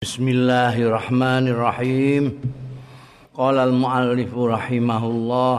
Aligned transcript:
Bismillahirrahmanirrahim. 0.00 2.40
Qala 3.36 3.68
al-muallif 3.68 4.32
rahimahullah 4.32 5.56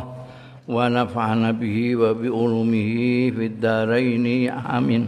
wa 0.65 0.81
nafa'ana 0.89 1.53
bihi 1.53 1.93
wa 1.93 2.09
bi 2.17 2.25
ulumihi 2.25 3.29
fid 3.37 3.61
dharain 3.61 4.49
amin. 4.49 5.05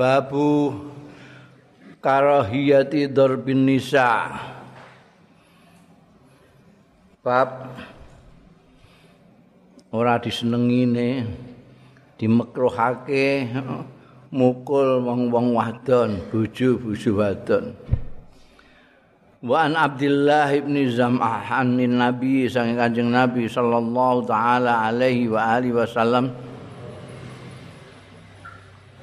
Babu 0.00 0.80
karahiyati 2.00 3.12
darbin 3.12 3.68
nisa. 3.68 4.32
Bab 7.20 7.68
ora 9.92 10.16
disenengine 10.16 11.28
dimekruhake 12.16 13.52
mukul 14.28 15.04
wong-wong 15.04 15.56
wadon, 15.56 16.20
bojo-bojo 16.28 17.10
wadon. 17.16 17.72
Wa 19.38 19.70
an 19.70 19.78
Abdullah 19.78 20.50
ibn 20.50 20.74
Zam'ah 20.90 21.62
min 21.62 22.02
Nabi 22.02 22.50
sang 22.50 22.74
Kanjeng 22.74 23.14
Nabi 23.14 23.46
sallallahu 23.46 24.26
taala 24.26 24.90
alaihi 24.90 25.30
wa 25.30 25.54
alihi 25.54 25.78
wasallam. 25.78 26.34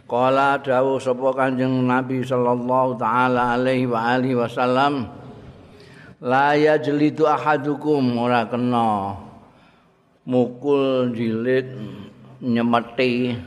Kala 0.05 0.59
dawuh 0.59 0.99
sapa 0.99 1.31
Kanjeng 1.31 1.87
Nabi 1.87 2.19
sallallahu 2.19 2.99
taala 2.99 3.55
alaihi 3.55 3.87
wa 3.87 4.11
alihi 4.11 4.35
wasallam 4.35 5.07
La 6.25 6.57
yajlidu 6.57 7.27
ahadukum 7.27 8.17
ora 8.19 8.43
kena. 8.49 9.15
Mukul 10.25 11.13
jilid 11.13 11.69
nyemeti 12.41 13.39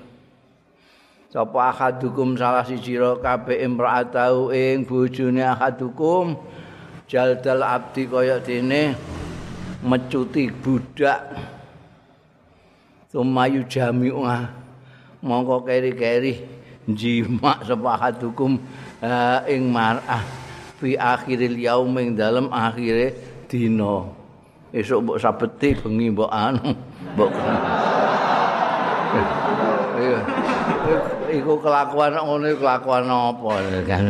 sapa 1.28 1.76
ahadukum 1.76 2.40
salah 2.40 2.64
siji 2.64 2.96
ro 2.96 3.20
kabeh 3.20 3.60
imraatau 3.60 4.48
ing 4.48 4.88
bojone 4.88 5.44
ahadukum. 5.44 6.40
Jaldal 7.08 7.64
abdi 7.64 8.04
kaya 8.08 8.40
dene 8.40 8.96
mecuti 9.84 10.48
budak. 10.48 11.20
Sumayu 13.08 13.64
jami'u 13.64 14.20
mongko 15.24 15.64
keri-keri 15.64 16.44
jimak 16.88 17.64
sapa 17.64 17.88
ahadukum 17.96 18.60
ing 19.48 19.62
mar'ah. 19.68 20.24
Fi 20.80 20.96
akhiril 20.96 21.60
yaum 21.60 21.92
ing 22.00 22.16
dalem 22.16 22.48
akhire 22.48 23.12
dina. 23.48 24.16
Esuk 24.68 25.00
mbok 25.00 25.16
sabeti 25.16 25.72
bengi 25.76 26.12
mbok 26.12 26.28
anu 26.28 26.76
mbok 27.16 27.32
iku 31.30 31.60
kelakuan 31.60 32.16
ngono 32.16 32.48
kelakuan 32.56 33.04
apa 33.08 33.52
kan? 33.84 34.06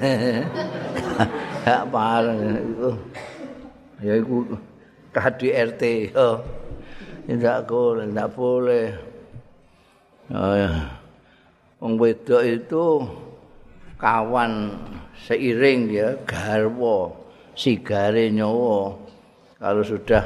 Hak 1.66 1.82
pareng 1.92 2.40
iku. 2.56 2.90
Ya 4.00 4.14
iku 4.16 4.36
KDRT 5.12 6.14
oh 6.16 6.40
tidak 7.28 7.68
boleh 7.68 8.04
tidak 8.08 8.30
boleh. 8.32 8.86
Wong 11.80 11.92
wedok 11.96 12.42
itu 12.44 12.84
kawan 13.96 14.76
seiring 15.26 15.80
ya 15.90 16.08
garwa 16.28 17.12
sigare 17.56 18.32
nyawa. 18.32 18.94
Kalau 19.60 19.84
sudah 19.84 20.24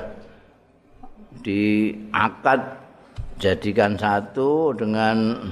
diakad 1.42 2.60
jadikan 3.42 3.98
satu 3.98 4.70
dengan 4.78 5.50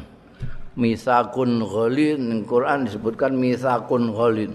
misakun 0.79 1.65
ghalin. 1.65 2.45
Quran 2.45 2.89
disebutkan 2.89 3.37
misakun 3.37 4.13
ghalin. 4.13 4.53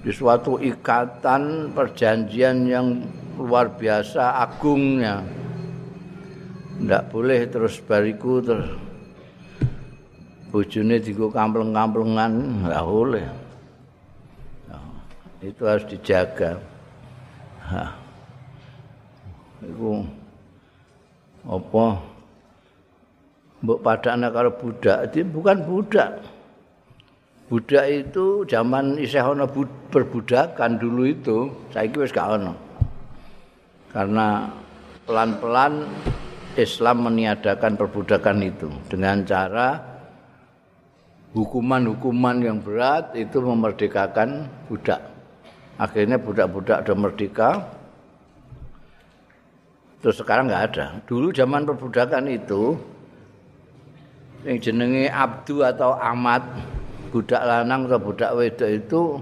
Di 0.00 0.10
suatu 0.12 0.56
ikatan 0.56 1.72
perjanjian 1.76 2.64
yang 2.64 3.04
luar 3.36 3.72
biasa 3.76 4.40
agungnya. 4.44 5.20
Ndak 6.80 7.12
boleh 7.12 7.44
terus 7.44 7.76
bariku 7.84 8.40
terus 8.40 8.72
bojone 10.48 10.96
digo 10.98 11.28
kampleng-kamplengan. 11.28 12.64
Ndak 12.64 12.84
boleh. 12.88 13.26
Itu 15.40 15.64
harus 15.64 15.88
dijaga. 15.88 16.60
Ha. 17.70 17.96
itu 19.60 20.02
apa 21.46 22.02
mbok 23.60 23.80
padane 23.84 24.28
karo 24.32 24.50
budak 24.56 25.12
itu 25.12 25.24
bukan 25.28 25.64
budak. 25.64 26.20
Budak 27.50 27.86
itu 27.90 28.46
zaman 28.46 28.94
isih 28.94 29.26
ana 29.26 29.42
perbudakan 29.90 30.78
dulu 30.78 31.02
itu, 31.02 31.50
saiki 31.74 31.98
wis 31.98 32.14
gak 32.14 32.38
ana. 32.38 32.54
Karena 33.90 34.46
pelan-pelan 35.02 35.82
Islam 36.54 37.10
meniadakan 37.10 37.74
perbudakan 37.74 38.38
itu 38.46 38.70
dengan 38.86 39.26
cara 39.26 39.82
hukuman-hukuman 41.34 42.38
yang 42.38 42.62
berat 42.62 43.18
itu 43.18 43.42
memerdekakan 43.42 44.46
budak. 44.70 45.02
Akhirnya 45.74 46.22
budak-budak 46.22 46.86
sudah 46.86 46.96
merdeka. 46.98 47.50
Terus 50.00 50.16
sekarang 50.22 50.46
nggak 50.48 50.64
ada. 50.70 50.86
Dulu 51.02 51.34
zaman 51.34 51.66
perbudakan 51.66 52.30
itu 52.30 52.78
yang 54.44 54.56
jenenge 54.56 55.12
abdu 55.12 55.60
atau 55.60 55.92
amat 56.00 56.40
budak 57.12 57.44
lanang 57.44 57.84
atau 57.90 58.00
budak 58.00 58.32
wedok 58.32 58.70
itu 58.70 59.20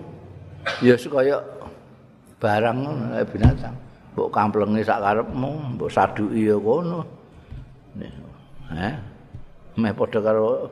ya 0.84 0.94
kaya 0.94 1.42
barang 2.38 2.78
binatang. 3.32 3.74
Mbok 4.14 4.30
kamplenge 4.34 4.82
sak 4.86 5.02
karepmu 5.02 5.50
mbok 5.74 5.90
saduki 5.90 6.50
ya 6.50 6.56
kono. 6.58 7.00
Eh 8.74 8.94
meh 9.78 9.92
padha 9.94 10.20
karo 10.22 10.70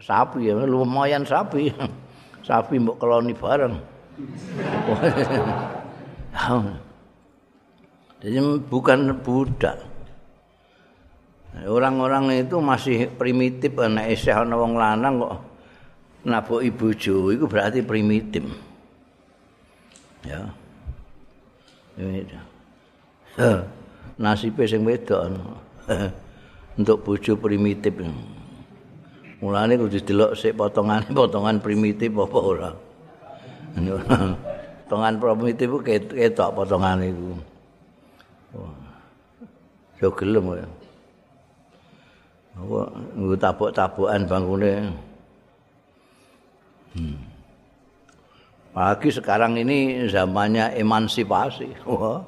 sapi 0.00 0.48
ya 0.48 0.54
lumayan 0.64 1.24
sapi. 1.24 1.70
Sapi 2.40 2.80
mbok 2.80 2.96
keloni 2.96 3.36
bareng. 3.36 3.76
Jadi 8.20 8.36
bukan 8.68 9.16
budak 9.20 9.89
Orang-orang 11.50 12.46
itu 12.46 12.62
masih 12.62 13.10
primitif 13.10 13.74
anak 13.74 14.14
isih 14.14 14.38
ana 14.38 14.54
wong 14.54 14.78
lanang 14.78 15.18
kok 15.18 15.34
naboki 16.22 16.70
bojo 16.70 17.34
itu 17.34 17.44
berarti 17.50 17.82
primitif. 17.82 18.46
Ya. 20.22 20.46
Nasibe 24.20 24.62
sing 24.68 24.86
wedok 24.86 25.36
untuk 26.78 27.02
bojo 27.02 27.34
primitif. 27.34 27.98
Mulane 29.40 29.74
kudu 29.80 29.98
delok 30.04 30.32
sik 30.36 30.54
potongan 30.54 31.02
potongan 31.16 31.58
primitif 31.58 32.12
apa 32.14 32.38
ora. 32.38 32.70
Potongan 34.90 35.22
primitif 35.22 35.70
ku 35.70 35.78
ketok 35.86 36.50
potongane 36.50 37.14
iku. 37.14 37.30
Yo 40.02 40.10
gelem 40.18 40.58
ya. 40.58 40.66
Apa 42.58 42.80
nggo 43.14 43.36
tabuk-tabukan 43.38 44.20
bangkune. 44.26 44.72
Hmm. 46.94 47.16
Pagi 48.70 49.10
sekarang 49.10 49.58
ini 49.58 50.06
zamannya 50.06 50.74
emansipasi. 50.78 51.70
Wah, 51.90 52.22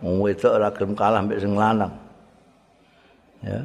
wong 0.00 0.16
wedok 0.24 0.52
ora 0.56 0.68
gelem 0.72 0.92
kalah 0.96 1.20
mbek 1.24 1.40
sing 1.40 1.52
lanang. 1.56 1.92
Ya. 3.44 3.60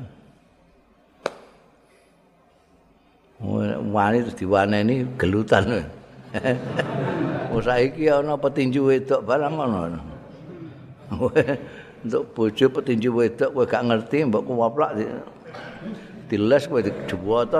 Wani 3.88 4.26
terus 4.26 4.38
diwaneni 4.38 5.06
gelutan. 5.16 5.64
Oh 7.48 7.64
saiki 7.64 8.12
ana 8.12 8.36
petinju 8.36 8.92
wedok 8.92 9.24
barang 9.24 9.56
ngono. 9.56 9.98
Untuk 12.06 12.24
bojo 12.36 12.66
petinju 12.70 13.10
wedok 13.10 13.50
kowe 13.56 13.66
gak 13.66 13.88
ngerti 13.88 14.28
mbok 14.28 14.46
kuwaplak 14.46 14.92
diles 16.28 16.64
kowe 16.68 16.82
dijuwoto 16.84 17.60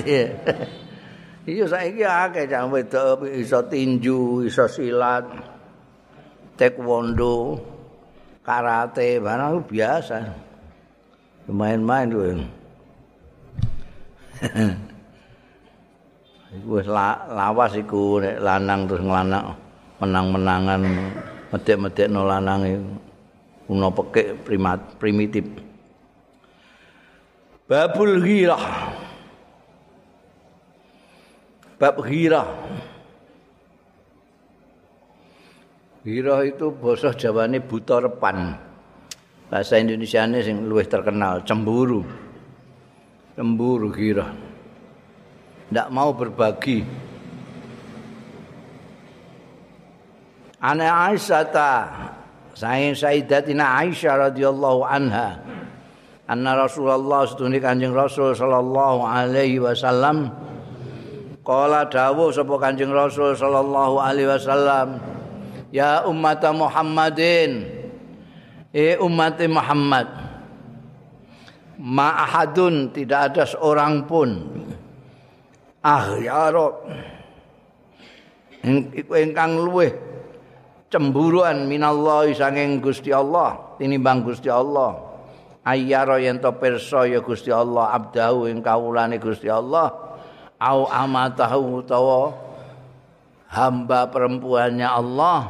Iya. 0.00 0.32
Iya 1.44 1.64
saiki 1.66 2.04
akeh 2.04 2.44
cah 2.46 2.64
wedok 2.68 3.26
iso 3.26 3.64
tinju, 3.66 4.44
iso 4.46 4.64
silat, 4.70 5.24
taekwondo, 6.56 7.58
karate, 8.44 9.18
barang 9.18 9.64
biasa. 9.66 10.16
Main-main 11.50 12.08
kowe. 12.12 12.30
Iku 16.50 16.82
lawas 16.86 17.72
iku 17.78 18.18
nek 18.18 18.42
lanang 18.42 18.90
terus 18.90 19.02
nglanang 19.06 19.54
menang-menangan 20.02 20.82
medek-medekno 21.50 22.22
lanang 22.26 22.62
iku. 22.66 22.92
kuno 23.70 23.94
pekek 23.94 24.42
primat 24.42 24.98
primitif. 24.98 25.46
Babul 27.70 28.18
ghirah. 28.18 28.64
Bab 31.78 32.02
ghirah. 32.02 32.50
Ghirah 36.02 36.40
itu 36.50 36.74
bahasa 36.74 37.14
jawane 37.14 37.62
buta 37.62 38.02
repan. 38.02 38.58
Bahasa 39.46 39.78
Indonesia 39.78 40.26
ini 40.26 40.42
yang 40.42 40.66
lebih 40.66 40.90
terkenal 40.90 41.46
cemburu. 41.46 42.02
Cemburu 43.38 43.86
ghirah. 43.94 44.34
Tidak 45.70 45.88
mau 45.94 46.10
berbagi 46.10 46.82
Ana 50.60 51.08
Aisyah 51.08 51.44
ta. 51.48 51.72
Sayin 52.52 52.92
Sayyidatina 52.92 53.80
Aisyah 53.80 54.28
radhiyallahu 54.28 54.84
anha. 54.84 55.40
Anna 56.30 56.54
Rasulullah 56.54 57.26
sedune 57.26 57.58
Kanjeng 57.58 57.96
Rasul 57.96 58.36
sallallahu 58.36 59.02
alaihi 59.02 59.58
wasallam. 59.58 60.30
Qala 61.40 61.88
dawuh 61.88 62.30
sapa 62.30 62.54
Kanjeng 62.60 62.92
Rasul 62.92 63.34
sallallahu 63.34 63.98
alaihi 63.98 64.28
wasallam 64.28 65.00
ya 65.74 66.06
umat 66.06 66.44
Muhammadin 66.54 67.66
e 68.70 68.94
umat 69.00 69.40
Muhammad 69.48 70.06
ma 71.80 72.28
ahadun 72.28 72.92
tidak 72.92 73.34
ada 73.34 73.44
seorang 73.48 74.04
pun. 74.06 74.30
Ah 75.80 76.14
ya 76.20 76.52
rob 76.52 76.84
luweh 78.62 80.09
cemburuan 80.90 81.70
minallahi 81.70 82.34
sanging 82.34 82.82
Gusti 82.82 83.14
Allah 83.14 83.78
tinimbang 83.78 84.26
Gusti 84.26 84.50
Allah. 84.50 85.08
Ayyara 85.62 86.18
yen 86.18 86.42
to 86.42 86.50
pirsa 86.58 87.06
ya 87.06 87.22
Gusti 87.22 87.54
Allah 87.54 87.94
abdahu 87.94 88.50
ing 88.50 88.60
kawulane 88.60 89.16
Gusti 89.22 89.46
Allah. 89.46 89.94
Au 90.60 90.84
amatahu 90.90 91.80
utawa 91.80 92.36
hamba 93.48 94.10
perempuannya 94.10 94.84
Allah 94.84 95.40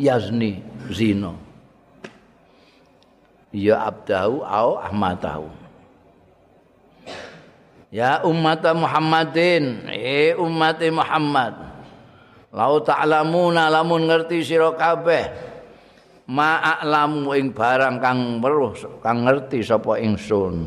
yazni 0.00 0.64
zina. 0.90 1.36
Ya 3.54 3.86
abdahu 3.86 4.42
au 4.42 4.82
amatahu. 4.82 5.46
Ya 7.90 8.20
umat 8.26 8.66
Muhammadin 8.74 9.86
eh 9.90 10.34
umat 10.34 10.82
Muhammad 10.90 11.65
Lau 12.56 12.80
ta'lamuna 12.80 13.68
lamun 13.68 14.08
ngerti 14.08 14.40
sira 14.40 14.72
kabeh. 14.72 15.52
Ma'alamu 16.26 17.36
ing 17.38 17.54
barang 17.54 18.02
kang 18.02 18.40
weruh 18.42 18.74
kang 19.04 19.28
ngerti 19.28 19.60
sapa 19.60 20.00
ingsun. 20.00 20.66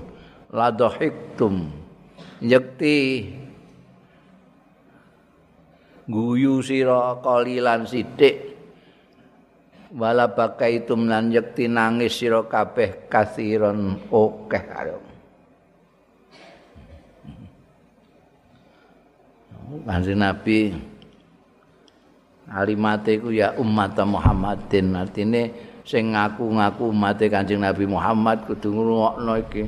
Ladhiktum 0.53 1.67
yekti 2.39 3.27
guyu 6.09 6.63
sira 6.63 7.19
kalilan 7.19 7.85
sithik 7.85 8.57
wala 9.93 10.29
bakaitum 10.31 11.05
lan 11.09 11.29
yekti 11.29 11.69
nangis 11.69 12.17
sira 12.17 12.45
kabeh 12.45 13.09
kasiron 13.09 13.97
akeh 14.09 14.63
karo 14.69 14.99
Kanjeng 19.85 20.17
Nabi 20.17 20.73
Alimate 22.49 23.21
iku 23.21 23.29
ya 23.29 23.53
umat 23.57 23.97
Muhammadin. 24.01 24.97
Artine 24.97 25.53
sing 25.85 26.17
ngaku-ngaku 26.17 26.89
umat 26.89 27.21
Kanjeng 27.21 27.61
Nabi 27.61 27.85
Muhammad 27.85 28.45
kudu 28.49 28.73
ngrungokno 28.73 29.33
iki. 29.45 29.63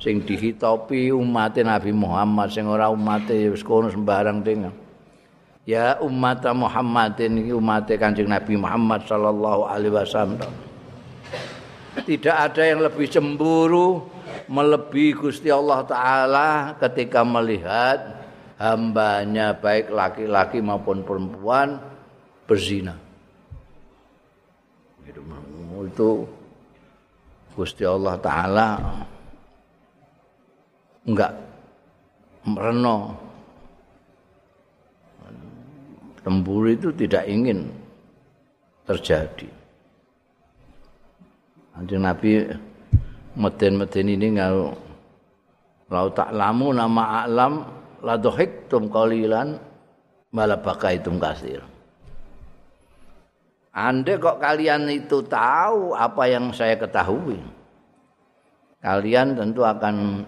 Sing 0.00 0.24
dihitopi 0.24 1.12
umat 1.12 1.58
Nabi 1.60 1.92
Muhammad 1.92 2.48
sing 2.54 2.64
ora 2.64 2.88
umat 2.88 3.28
wis 3.28 3.60
kono 3.60 3.92
sembarang 3.92 4.40
ding 4.40 4.70
ya 5.68 6.00
umat 6.00 6.42
Muhammadin 6.50 7.46
iki 7.46 7.52
umat 7.52 7.86
Kanjeng 7.86 8.30
Nabi 8.30 8.56
Muhammad 8.56 9.04
sallallahu 9.04 9.68
alaihi 9.68 9.94
wasallam. 9.94 10.40
Tidak 11.90 12.32
ada 12.32 12.62
yang 12.62 12.86
lebih 12.86 13.10
cemburu 13.10 14.06
melebihi 14.46 15.14
Gusti 15.18 15.50
Allah 15.50 15.82
taala 15.86 16.48
ketika 16.78 17.26
melihat 17.26 18.22
hambanya 18.58 19.58
baik 19.58 19.90
laki-laki 19.90 20.62
maupun 20.62 21.02
perempuan 21.02 21.89
berzina. 22.50 22.98
Itu 25.86 26.26
Gusti 27.54 27.86
Allah 27.86 28.18
Ta'ala 28.18 28.68
enggak 31.06 31.32
mereno. 32.50 33.14
Tembur 36.20 36.68
itu 36.68 36.92
tidak 36.92 37.24
ingin 37.30 37.64
terjadi. 38.84 39.48
Nanti 41.72 41.96
Nabi 41.96 42.30
meden-meden 43.40 44.06
ini 44.12 44.28
kalau 44.36 44.76
lau 45.88 46.12
ta'lamu 46.12 46.76
nama 46.76 47.24
a'lam 47.24 47.64
la 48.04 48.20
dohiktum 48.20 48.92
qalilan 48.92 49.56
malah 50.28 50.60
bakaitum 50.60 51.16
kasir. 51.16 51.69
Anda 53.70 54.18
kok 54.18 54.42
kalian 54.42 54.90
itu 54.90 55.22
tahu 55.22 55.94
apa 55.94 56.26
yang 56.26 56.50
saya 56.50 56.74
ketahui. 56.74 57.38
Kalian 58.82 59.38
tentu 59.38 59.62
akan 59.62 60.26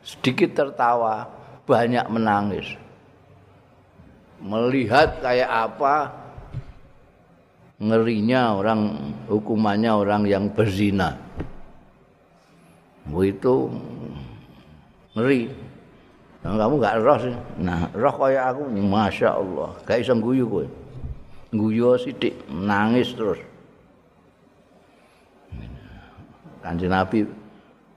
sedikit 0.00 0.56
tertawa, 0.56 1.28
banyak 1.68 2.06
menangis. 2.08 2.66
Melihat 4.40 5.20
kayak 5.20 5.50
apa 5.50 6.14
ngerinya 7.76 8.56
orang 8.56 8.80
hukumannya 9.28 9.92
orang 9.92 10.22
yang 10.24 10.48
berzina. 10.48 11.12
Itu 13.12 13.68
ngeri. 15.12 15.50
Kamu 16.38 16.80
gak 16.80 17.02
roh 17.04 17.18
sih. 17.20 17.34
Nah, 17.60 17.90
roh 17.92 18.14
kayak 18.14 18.56
aku, 18.56 18.62
masya 18.72 19.36
Allah, 19.36 19.74
gak 19.84 20.00
bisa 20.00 20.14
guyu 20.16 20.46
gue. 20.48 20.66
Guyo 21.52 21.96
sithik 21.96 22.36
nangis 22.52 23.16
terus. 23.16 23.40
Kanjeng 26.60 26.92
Nabi 26.92 27.24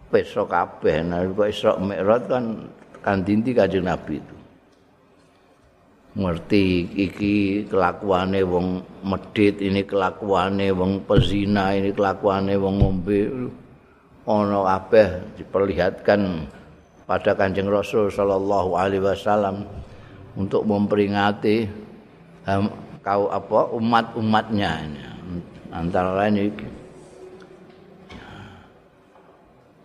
besok 0.07 0.51
kabeh. 0.51 1.03
Kok 1.35 1.49
Isra 1.49 1.75
Mi'raj 1.75 2.23
kan 2.29 2.45
kan 3.03 3.25
dinti 3.25 3.51
Kanjeng 3.51 3.83
Nabi 3.83 4.21
itu. 4.21 4.35
Ngerti 6.11 6.91
iki 6.91 7.35
kelakuane 7.71 8.43
wong 8.43 8.83
medit 9.07 9.63
ini 9.63 9.87
kelakuane 9.87 10.67
wong 10.75 11.07
pezina 11.07 11.71
ini 11.71 11.95
kelakuane 11.95 12.55
wong 12.59 12.75
ngombe. 12.79 13.19
Ana 14.27 14.59
kabeh 14.63 15.33
diperlihatkan 15.39 16.45
pada 17.09 17.35
Kanjeng 17.35 17.67
Rasul 17.67 18.07
sallallahu 18.07 18.77
alaihi 18.77 19.03
wasallam 19.03 19.67
untuk 20.35 20.63
memperingati 20.63 21.67
kau 23.01 23.29
apa 23.29 23.73
umat-umatnya. 23.73 24.71
Ini 24.85 25.01
antara 25.73 26.17
lain 26.25 26.53
iki. 26.53 26.67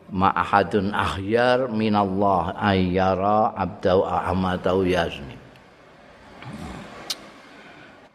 Ma 0.07 0.31
ahadun 0.31 0.95
ahyar 0.95 1.67
minallah 1.67 2.55
ayyara 2.55 3.57
abdau 3.59 4.07
ahamatau 4.07 4.87
yazni. 4.87 5.35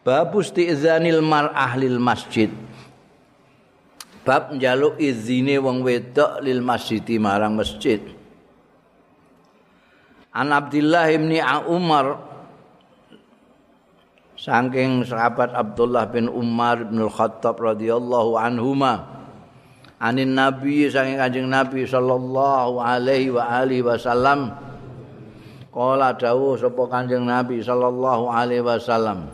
Bab 0.02 0.34
isti'zanil 0.34 1.22
mar 1.22 1.52
ahlil 1.54 2.00
masjid. 2.00 2.50
Bab 4.22 4.54
njaluk 4.54 4.98
izine 5.02 5.58
wong 5.58 5.82
wedok 5.82 6.42
lil 6.42 6.62
masjid 6.62 7.02
marang 7.18 7.58
masjid. 7.58 8.02
An 10.32 10.48
Abdullah 10.48 11.12
bin 11.12 11.36
Umar 11.68 12.31
saking 14.42 15.06
sahabat 15.06 15.54
Abdullah 15.54 16.10
bin 16.10 16.26
Umar 16.26 16.82
bin 16.82 17.06
Khattab 17.06 17.62
radhiyallahu 17.62 18.34
anhuma 18.34 19.06
anin 20.02 20.34
nabi 20.34 20.90
saking 20.90 21.14
kanjeng 21.14 21.46
nabi 21.46 21.86
sallallahu 21.86 22.82
alaihi 22.82 23.30
wa 23.30 23.46
alihi 23.62 23.86
wasallam 23.86 24.50
qala 25.70 26.18
dawuh 26.18 26.58
sapa 26.58 26.82
kanjeng 26.90 27.22
nabi 27.22 27.62
sallallahu 27.62 28.26
alaihi 28.34 28.66
wasallam 28.66 29.30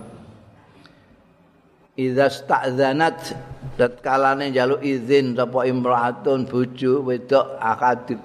idza 1.97 2.29
sta'zanat 2.29 3.33
dat 3.81 4.05
kalane 4.05 4.53
njaluk 4.53 4.85
izin 4.85 5.33
sapa 5.33 5.65
imraatun 5.65 6.45
bojo 6.45 7.01
wedok 7.09 7.57
akadik 7.57 8.21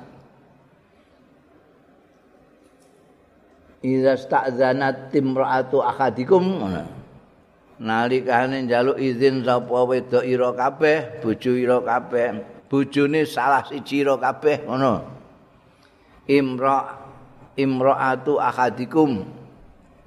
Iza 3.84 4.16
sta'zanat 4.16 5.12
timra'atu 5.12 5.84
akadikum 5.84 6.64
Nalikane 7.84 8.64
njaluk 8.64 8.96
izin 8.96 9.44
sapa 9.44 9.84
wedok 9.84 10.24
ira 10.24 10.56
kabeh, 10.56 11.20
bojo 11.20 11.52
ira 11.52 11.84
kabeh, 11.84 12.40
bojone 12.72 13.28
salah 13.28 13.66
siji 13.68 14.08
ira 14.08 14.16
kabeh 14.16 14.64
ngono. 14.64 15.04
imra 16.30 16.96
imraatu 17.60 18.40
ahadikum 18.40 19.28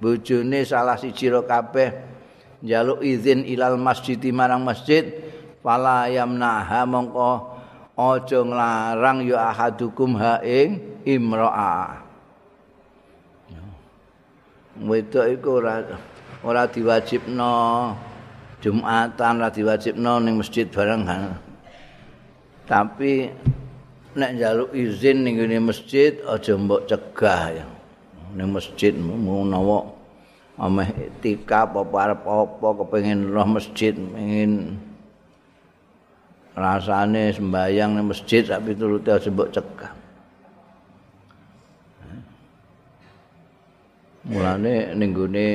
bojone 0.00 0.64
salah 0.64 0.96
siji 0.96 1.28
ro 1.28 1.44
kabeh. 1.44 1.92
Njaluk 2.64 3.04
izin 3.04 3.44
ilal 3.44 3.76
masjid 3.76 4.18
marang 4.32 4.64
masjid. 4.64 5.12
Fala 5.60 6.06
yamnaha 6.06 6.86
mongko 6.86 7.58
aja 7.98 8.40
nglarang 8.40 9.26
ya 9.26 9.50
ahadukum 9.50 10.14
ha 10.14 10.38
ing 10.40 11.02
imraa 11.02 12.05
wedok 14.84 15.26
iku 15.32 15.62
ora 15.64 15.84
ora 16.44 16.68
diwajibno 16.68 17.52
Jumatan 18.60 19.38
ora 19.38 19.52
diwajibno 19.52 20.12
ning 20.24 20.40
masjid 20.40 20.66
bareng 20.68 21.06
tapi 22.66 23.30
nek 24.16 24.30
njaluk 24.34 24.70
izin 24.74 25.22
ning 25.22 25.38
ngene 25.38 25.70
masjid 25.70 26.18
aja 26.26 26.56
mbok 26.56 26.88
cegah 26.90 27.42
ya. 27.62 27.66
Ning 28.34 28.48
masjid 28.50 28.90
menawa 28.96 29.86
ameh 30.56 30.88
tika 31.20 31.68
apa 31.68 31.84
arep 31.84 32.24
apa 32.24 32.68
kepengin 32.82 33.28
roh 33.28 33.44
masjid 33.44 33.92
pengin 33.92 34.80
rasane 36.56 37.30
sembayang 37.36 37.92
ning 37.92 38.06
masjid 38.08 38.42
tapi 38.42 38.72
turuti 38.72 39.12
aja 39.12 39.28
mbok 39.28 39.52
cegah 39.52 39.92
mulane 44.26 44.92
ning 44.98 45.10
gone 45.14 45.48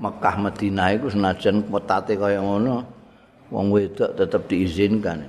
Mekah 0.00 0.36
Madinah 0.40 0.88
iku 0.96 1.12
senajan 1.12 1.68
ketate 1.68 2.16
kaya 2.16 2.40
ngono 2.40 2.82
wong 3.52 3.68
wedok 3.68 4.16
tetap 4.16 4.48
diizinkan. 4.48 5.28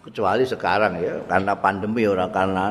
Kecuali 0.00 0.48
sekarang 0.48 0.96
ya 0.98 1.20
karena 1.28 1.52
pandemi 1.52 2.08
orang 2.08 2.32
karena 2.32 2.64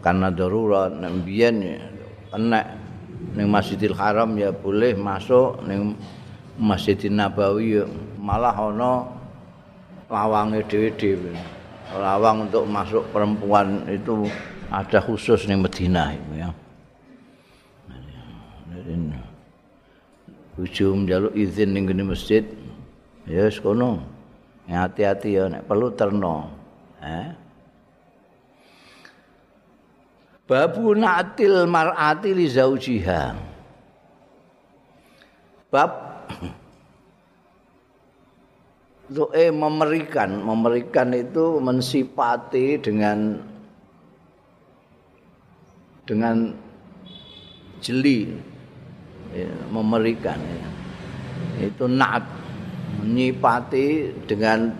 karena 0.00 0.28
darurat 0.32 0.88
nembian 0.88 1.60
ya 1.60 1.78
kena 2.32 2.60
neng 3.36 3.48
Masjidil 3.52 3.92
Haram 3.92 4.32
ya 4.40 4.54
boleh 4.54 4.96
masuk 4.96 5.60
neng 5.66 5.98
Masjidil 6.56 7.12
Nabawi 7.12 7.82
ya 7.82 7.84
malah 8.16 8.56
ono 8.56 9.12
lawangnya 10.08 10.62
dewi-dewi 10.64 11.34
lawang 11.92 12.48
untuk 12.48 12.64
masuk 12.66 13.04
perempuan 13.10 13.82
itu 13.90 14.26
ada 14.76 15.00
khusus 15.00 15.48
neng 15.48 15.64
Madinah 15.64 16.12
ya. 16.36 16.52
ujung 20.56 21.04
jaluk 21.04 21.32
izin 21.36 21.72
ning 21.72 21.88
gene 21.88 22.04
masjid. 22.04 22.44
Ya 23.24 23.48
wis 23.48 23.60
kono. 23.60 24.04
Hati-hati 24.68 25.36
ya 25.36 25.48
nek 25.48 25.64
perlu 25.64 25.92
terno. 25.96 26.52
Eh? 27.00 27.28
Babu 30.46 30.94
natil 30.94 31.66
mar'ati 31.66 32.30
li 32.36 32.46
zaujiha. 32.46 33.22
Bab 35.72 35.92
Zoe 39.06 39.54
memberikan, 39.54 40.42
memberikan 40.42 41.14
itu 41.14 41.62
mensipati 41.62 42.74
dengan 42.82 43.38
dengan 46.06 46.54
jeli 47.82 48.30
ya, 49.34 49.50
memberikan 49.68 50.38
ya. 50.38 50.68
itu 51.66 51.84
naat 51.90 52.24
menyipati 53.02 54.14
dengan 54.24 54.72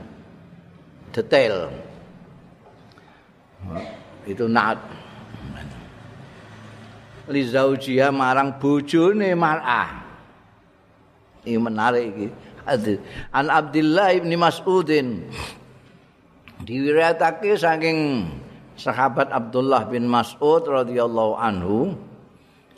detail. 1.10 1.68
Itu 4.24 4.46
naat. 4.46 4.78
Li 7.26 7.42
zaujia 7.42 8.14
marang 8.14 8.62
bojone 8.62 9.34
mar'ah. 9.34 10.06
Ini 11.42 11.58
menarik 11.58 12.04
iki. 12.06 12.26
An 13.34 13.50
Abdullah 13.50 14.14
bin 14.18 14.34
Mas'udin. 14.38 15.26
Diwiratake 16.62 17.54
saking 17.58 18.26
sahabat 18.76 19.32
Abdullah 19.32 19.88
bin 19.88 20.06
Mas'ud 20.06 20.62
radhiyallahu 20.64 21.34
anhu 21.36 21.96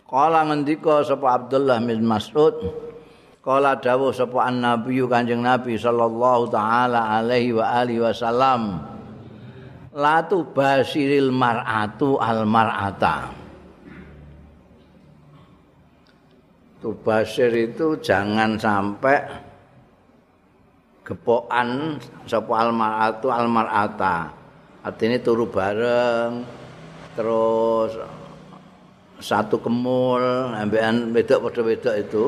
Kala 0.09 0.41
ngendika 0.49 1.05
sapa 1.05 1.37
Abdullah 1.37 1.85
bin 1.85 2.01
Mas'ud? 2.09 2.57
Kala 3.45 3.77
dawuh 3.77 4.09
sapa 4.09 4.49
an-nabi 4.49 5.05
Kanjeng 5.05 5.45
Nabi 5.45 5.77
sallallahu 5.77 6.49
taala 6.49 7.21
alaihi 7.21 7.53
wa 7.53 7.69
alihi 7.85 8.01
wasallam 8.01 8.81
La 9.93 10.25
tu 10.25 10.49
basiril 10.49 11.29
mar'atu 11.29 12.17
al 12.23 12.49
mar'ata. 12.49 13.35
Tu 16.79 16.95
basir 17.03 17.51
itu 17.51 17.99
jangan 17.99 18.55
sampai 18.55 19.19
gepokan 21.03 21.99
sapa 22.25 22.53
al 22.63 22.71
mar'atu 22.71 23.27
al 23.29 23.51
artinya 24.89 25.21
turu 25.21 25.45
bareng 25.45 26.49
terus 27.13 27.93
satu 29.21 29.61
kemul 29.61 30.55
ambekan 30.57 31.13
wedok 31.13 31.51
padha 31.51 31.61
wedok 31.61 31.95
itu. 32.01 32.25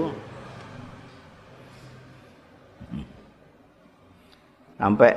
Sampai 4.77 5.13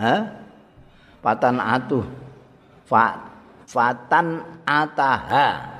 ha 0.00 0.14
patan 1.22 1.62
atu. 1.62 2.00
Fa 2.88 3.22
fatan 3.68 4.42
ataha. 4.66 5.70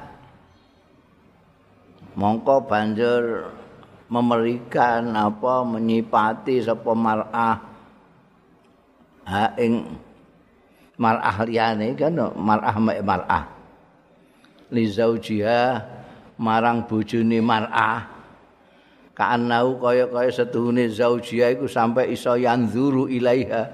Mongko 2.12 2.68
banjur 2.68 3.48
memberikan 4.12 5.16
apa 5.16 5.64
menyipati 5.64 6.60
sapa 6.60 6.92
mar'ah. 6.92 7.56
Ha 9.24 9.56
ing 9.56 9.96
mar'ah 11.02 11.36
liyane 11.42 11.98
kan 11.98 12.14
mar'ah 12.38 12.76
mar'ah. 12.78 13.44
Li 14.70 14.86
zaujiha 14.86 15.82
marang 16.38 16.86
bojone 16.86 17.42
mar'ah. 17.42 18.06
Kaanau 19.12 19.76
kaya-kaya 19.82 20.30
setuhune 20.32 20.88
zaujiha 20.88 21.58
iku 21.58 21.66
sampai 21.68 22.14
iso 22.14 22.32
yanzuru 22.38 23.10
ilaiha 23.10 23.68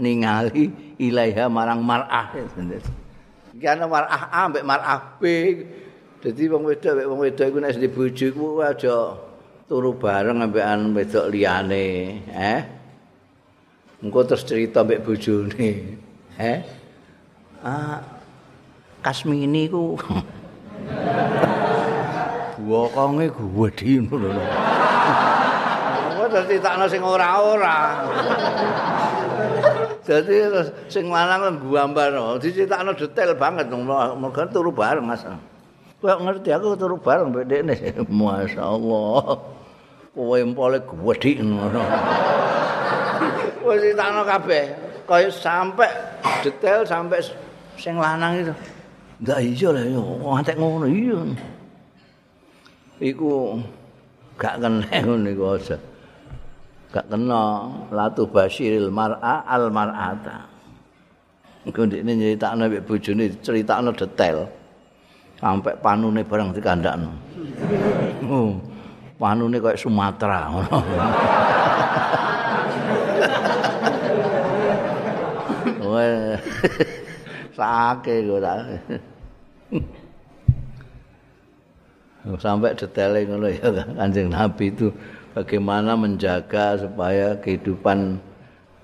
ningali 0.00 0.96
ilaiha 0.96 1.46
marang 1.52 1.84
mar'ah. 1.84 2.32
Iki 3.54 3.66
ana 3.68 3.84
mar'ah 3.84 4.32
A 4.32 4.48
mbek 4.48 4.64
mar'ah 4.64 5.20
B. 5.20 5.22
Dadi 6.20 6.44
wong 6.52 6.68
wedok 6.68 6.92
mbek 6.96 7.06
wong 7.06 7.20
wedok 7.22 7.46
iku 7.48 7.58
nek 7.60 7.72
sedhi 7.76 7.88
bojo 7.88 8.24
iku 8.28 8.46
aja 8.60 8.96
turu 9.64 9.96
bareng 9.96 10.44
ambekan 10.44 10.92
wedok 10.92 11.32
liyane 11.32 11.86
eh? 12.28 12.60
Engko 14.04 14.28
terus 14.28 14.44
cerita 14.44 14.84
mbek 14.84 15.00
bojone 15.00 15.70
eh 16.40 16.64
ah 17.60 18.00
kasmini 19.04 19.68
ku 19.68 20.00
Wokonge 22.60 23.32
gedhi 23.32 24.04
ngono 24.04 24.36
lho. 24.36 24.44
Apa 26.12 26.24
dadi 26.28 26.60
takno 26.60 26.84
sing 26.86 27.00
ora-ora. 27.00 28.04
Dadi 30.04 30.36
sing 30.92 31.08
lanang 31.08 31.56
nggambar 31.56 32.36
diceritakno 32.36 32.92
detail 32.92 33.32
banget 33.32 33.72
mergo 33.72 34.44
turu 34.52 34.70
bareng 34.76 35.08
Mas. 35.08 35.24
Kowe 36.00 36.12
ngerti 36.20 36.52
aku 36.52 36.76
turu 36.76 37.00
bareng 37.00 37.32
mbek 37.32 37.48
dekne. 37.48 37.74
Masyaallah. 38.12 39.40
Kowe 40.12 40.36
empole 40.36 40.84
gedhi 40.84 41.40
ngono. 41.40 41.80
Wis 43.64 43.80
ditakno 43.88 44.22
kabeh. 44.28 44.89
Kaya 45.10 45.26
sampai 45.26 45.90
detail 46.46 46.86
sampai 46.86 47.18
sing 47.74 47.98
lanang 47.98 48.46
itu. 48.46 48.54
Ndak 49.26 49.38
iya 49.42 49.68
lah 49.74 49.84
yo, 49.90 50.02
antek 50.30 50.54
ngono 50.54 50.86
iya. 50.86 51.18
Iku 53.02 53.58
gak 54.38 54.62
kena 54.62 54.86
ngono 55.02 55.26
iku 55.34 55.44
aja. 55.58 55.74
Gak 56.94 57.10
kena 57.10 57.42
latu 57.90 58.22
basyiril 58.30 58.94
mar'a 58.94 59.42
al 59.50 59.74
mar'ata. 59.74 60.46
Iku 61.66 61.90
ndekne 61.90 62.14
nyeritakno 62.14 62.70
mek 62.70 62.86
bojone 62.86 63.34
ceritakno 63.42 63.90
detail. 63.90 64.46
Sampai 65.42 65.74
panune 65.82 66.22
barang 66.22 66.54
dikandakno. 66.54 67.10
Oh, 68.30 68.62
panune 69.18 69.58
kayak 69.58 69.74
Sumatera 69.74 70.54
ngono. 70.54 70.78
Sake 77.58 78.14
kok 82.20 82.40
sampai 82.44 82.76
detailnya 82.76 83.20
ngono 83.32 83.48
ya 83.48 83.68
Kanjeng 83.96 84.28
Nabi 84.28 84.70
itu 84.70 84.92
bagaimana 85.32 85.96
menjaga 85.96 86.76
supaya 86.76 87.38
kehidupan 87.40 88.20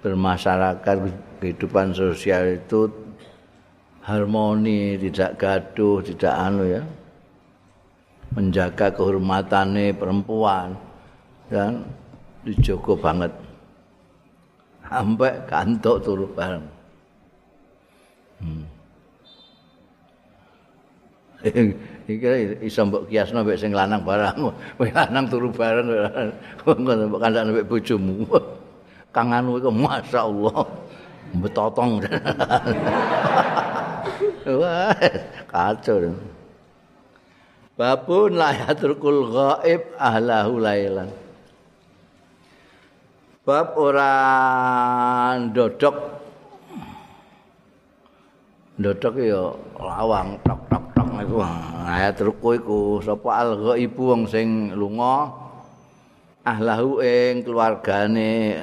bermasyarakat 0.00 0.96
kehidupan 1.42 1.92
sosial 1.92 2.56
itu 2.56 2.88
harmoni, 4.06 4.94
tidak 5.02 5.34
gaduh, 5.36 5.98
tidak 5.98 6.34
anu 6.34 6.64
ya. 6.70 6.82
Menjaga 8.38 8.94
kehormatannya 8.94 9.96
perempuan 9.96 10.78
dan 11.50 11.86
dijogo 12.46 12.94
banget. 12.94 13.34
Sampai 14.86 15.34
kantok 15.50 15.96
turu 16.06 16.26
bareng. 16.30 16.75
Hmm. 18.40 18.64
Iki 22.06 22.62
iso 22.62 22.86
mbok 22.86 23.10
kiasno 23.10 23.42
mbek 23.42 23.58
sing 23.58 23.74
lanang 23.74 24.02
barang. 24.06 24.38
Wong 24.78 24.90
lanang 24.94 25.26
turu 25.26 25.50
bareng 25.52 25.90
ngono 26.64 27.02
mbok 27.10 27.20
kandhane 27.22 27.50
mbek 27.52 27.68
bojomu. 27.68 28.26
Kang 29.14 29.32
anu 29.32 29.56
iku 29.56 29.72
masyaallah. 29.72 30.60
Betotong. 31.40 32.04
Wah, 34.60 34.94
kacau. 35.50 36.14
Babun 37.76 38.38
layatul 38.38 38.96
ghaib 38.96 39.82
ahlahu 39.98 40.62
lailan. 40.62 41.08
Bab 43.46 43.78
orang 43.78 45.54
dodok 45.54 46.15
dodok 48.76 49.16
ya 49.16 49.56
lawang 49.80 50.36
tok 50.44 50.60
tok 50.68 50.84
tok 50.92 51.08
iku 51.24 51.36
ayat 51.88 52.16
ruku 52.20 52.48
iku. 52.60 52.80
Sapa 53.00 53.30
al 53.40 53.50
ghaibu 53.56 54.02
wong 54.12 54.22
sing 54.28 54.72
lunga? 54.76 55.32
Ahlahu 56.46 57.02
ing 57.02 57.42
keluargane 57.42 58.62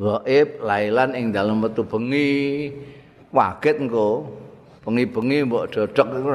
ghaib 0.00 0.48
lailan 0.64 1.12
ing 1.14 1.30
dalem 1.30 1.62
metu 1.62 1.84
bengi. 1.84 2.72
Waget 3.30 3.76
engko. 3.84 4.24
Bengi-bengi 4.86 5.44
mbok 5.44 5.68
dodok 5.68 6.08
iku 6.16 6.28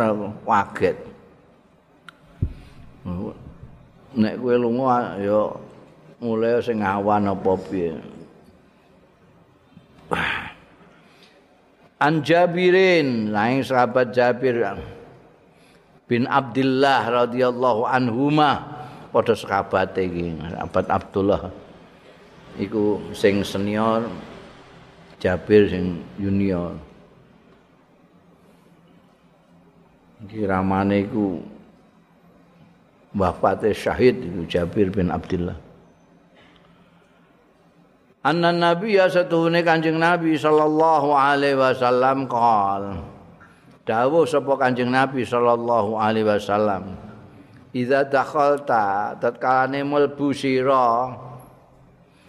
waget. 0.46 0.98
Nek 4.12 4.34
kowe 4.38 4.56
lunga 4.60 5.18
ya 5.18 5.50
mulai 6.22 6.62
sing 6.62 6.84
awan 6.86 7.34
apa 7.34 7.58
piye 7.66 7.98
An 12.02 12.26
Jabirin, 12.26 13.30
lain 13.30 13.62
sahabat 13.62 14.10
Jabir 14.10 14.58
bin 16.10 16.26
Abdullah 16.26 17.30
radhiyallahu 17.30 17.86
anhuma 17.86 18.66
padha 19.14 19.38
sahabat 19.38 19.94
iki, 20.02 20.34
sahabat 20.42 20.90
Abdullah. 20.90 21.54
Iku 22.58 23.14
sing 23.14 23.46
senior, 23.46 24.10
Jabir 25.22 25.70
sing 25.70 26.02
junior. 26.18 26.74
Iki 30.26 30.50
ramane 30.50 31.06
iku 31.06 31.38
syahid 33.78 34.18
Jabir 34.50 34.90
bin 34.90 35.14
Abdullah. 35.14 35.61
Anna 38.22 38.54
Nabi 38.54 39.02
ya 39.02 39.10
satuhune 39.10 39.66
Kanjeng 39.66 39.98
Nabi 39.98 40.38
sallallahu 40.38 41.10
alaihi 41.10 41.58
wasallam 41.58 42.30
qol. 42.30 43.02
Dawuh 43.82 44.30
sapa 44.30 44.62
Kanjeng 44.62 44.94
Nabi 44.94 45.26
sallallahu 45.26 45.98
alaihi 45.98 46.30
wasallam. 46.30 46.94
Idza 47.74 48.06
dakhalta 48.06 49.18
tatkalane 49.18 49.82
mlebu 49.82 50.38
sira 50.38 51.18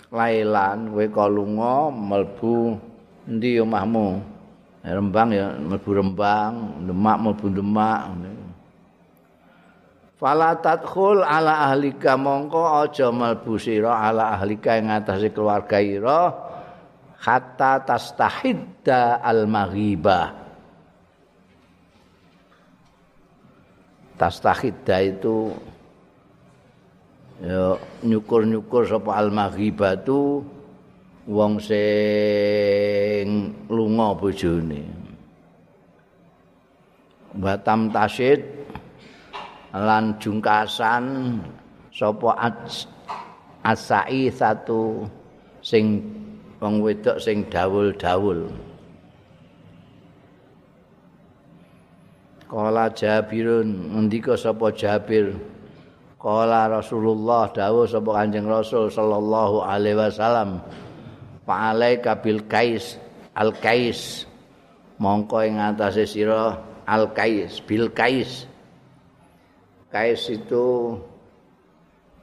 lailan 0.08 0.96
kowe 0.96 1.06
kalunga 1.12 1.92
mlebu 1.92 2.80
endi 3.28 3.60
omahmu? 3.60 4.32
Rembang 4.88 5.28
ya 5.28 5.52
mlebu 5.60 5.90
Rembang, 5.92 6.52
Demak 6.88 7.16
mlebu 7.20 7.46
Demak. 7.52 8.00
Fala 10.22 10.54
tadkhul 10.54 11.26
ala 11.26 11.66
ahlika 11.66 12.14
mongko 12.14 12.86
aja 12.86 13.10
mlebu 13.10 13.58
sira 13.58 14.06
ala 14.06 14.38
ahlika 14.38 14.78
ing 14.78 14.86
ngatasé 14.86 15.34
keluarga 15.34 15.82
ira 15.82 16.30
hatta 17.18 17.82
tastahidda 17.82 19.18
al 19.18 19.50
maghiba. 19.50 20.30
Tastahidda 24.14 24.96
itu 25.02 25.58
ya 27.42 27.74
nyukur-nyukur 28.06 28.86
sapa 28.86 29.18
al 29.18 29.34
maghiba 29.34 29.98
tu 30.06 30.46
wong 31.26 31.58
sing 31.58 33.26
lunga 33.66 34.14
bojone. 34.14 34.86
Batam 37.34 37.90
tasid 37.90 38.61
lan 39.72 40.20
jungkasan 40.20 41.36
sapa 41.88 42.36
asai 43.64 44.28
satu 44.28 45.08
sing 45.64 46.04
wong 46.60 46.84
wedok 46.84 47.16
sing 47.16 47.48
dawul-dawul. 47.48 48.52
Kala 52.52 52.92
Jabirun 52.92 53.96
ngendika 53.96 54.36
sapa 54.36 54.68
Jabir? 54.76 55.32
Kala 56.20 56.68
Rasulullah 56.68 57.48
dawuh 57.48 57.88
sapa 57.88 58.12
Kanjeng 58.12 58.44
Rasul 58.44 58.92
sallallahu 58.92 59.64
alaihi 59.64 59.96
wasallam 59.96 60.60
Fa'alaika 61.42 62.22
bil 62.22 62.44
kais 62.46 63.00
al 63.34 63.56
kais. 63.56 64.28
Mongko 65.00 65.42
ing 65.42 65.58
atase 65.58 66.06
sira 66.06 66.60
al 66.86 67.10
kais 67.10 67.58
bil 67.64 67.90
kais 67.90 68.51
kais 69.92 70.32
itu 70.32 70.96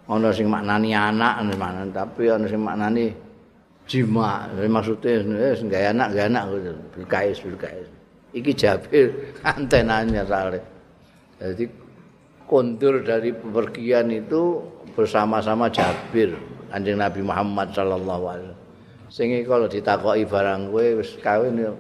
ana 0.10 0.34
sing 0.34 0.49
maknani 0.49 0.91
anak 0.97 1.45
ana 1.45 1.86
tapi 1.93 2.34
ana 2.34 2.49
sing 2.49 2.60
maknani 2.60 3.13
jima. 3.86 4.49
Maksudnya 4.58 5.21
wis 5.53 5.62
gawe 5.62 5.88
anak 5.93 6.17
gawe 6.17 6.25
anak 6.25 6.43
bil 6.91 7.05
kais 7.05 7.38
bil 7.45 7.55
kais. 7.55 7.86
Iki 8.34 8.51
jabir 8.58 9.13
antenanya 9.53 10.25
soalnya 10.25 10.62
jadi 11.39 11.65
kontur 12.49 12.99
dari 13.05 13.32
pepergian 13.32 14.12
itu 14.12 14.60
bersama-sama 14.91 15.71
Jabir 15.71 16.36
anjing 16.73 16.99
Nabi 16.99 17.23
Muhammad 17.23 17.71
sallallahu 17.71 18.23
alaihi 18.27 18.49
wasallam. 18.51 18.67
Sing 19.10 19.29
kalau 19.47 19.65
ditakoki 19.71 20.27
barang 20.27 20.69
kowe 20.69 20.86
wis 20.99 21.15
kawin 21.23 21.73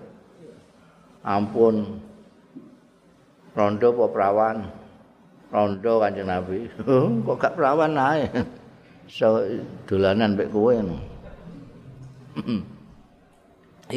ampun. 1.25 2.05
Rondo 3.49 3.91
apa 3.91 4.05
perawan 4.13 4.57
rondo 5.49 5.93
kanjeng 6.01 6.29
Nabi. 6.29 6.69
Kok 7.25 7.37
gak 7.37 7.53
perawan 7.57 7.97
ae. 7.97 8.25
So 9.09 9.41
dolanan 9.89 10.37
mek 10.37 10.53
kowe. 10.53 10.69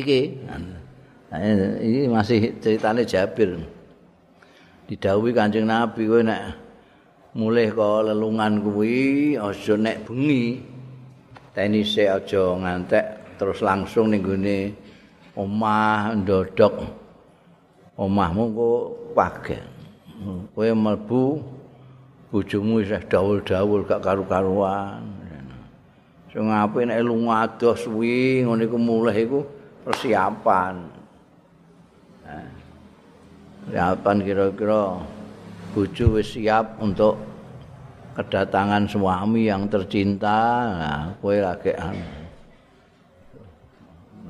iki 0.01 0.41
iki 1.85 2.01
masih 2.09 2.57
ceritane 2.65 3.05
Jabir. 3.05 3.61
Didhawuhi 4.88 5.37
Kanjeng 5.37 5.69
Nabi 5.69 6.09
kowe 6.09 6.25
nek 6.25 6.57
mulih 7.33 7.73
kok 7.73 8.09
lelungan 8.09 8.61
kuwi 8.61 9.37
aja 9.41 9.75
nek 9.77 10.05
bengi 10.05 10.61
tenise 11.57 12.05
aja 12.05 12.57
ngantek 12.61 13.37
terus 13.41 13.65
langsung 13.65 14.12
ning 14.12 14.21
gone 14.21 14.77
omah 15.33 16.12
ndodok 16.12 16.85
omahmu 17.97 18.45
kok 18.53 18.85
pagi 19.17 19.57
kowe 20.53 20.69
mlebu 20.73 21.23
bojomu 22.33 22.81
wis 22.81 22.89
dawul-dawul 23.13 23.85
gak 23.85 24.01
karu-karuan. 24.01 25.05
Sing 26.33 26.49
apik 26.49 26.89
nek 26.89 27.05
lunga 27.05 27.45
adoh 27.45 27.77
suwi 27.77 28.41
ngene 28.41 28.65
iku 28.65 28.81
mulih 28.81 29.13
iku 29.13 29.41
persiapan. 29.85 30.81
Persiapan 33.69 34.17
kira-kira 34.25 34.97
bojo 35.77 36.05
wis 36.17 36.33
siap 36.33 36.81
untuk 36.81 37.21
kedatangan 38.17 38.89
suami 38.89 39.53
yang 39.53 39.69
tercinta. 39.69 40.41
Nah, 40.73 41.05
kowe 41.21 41.37
lagi 41.37 41.77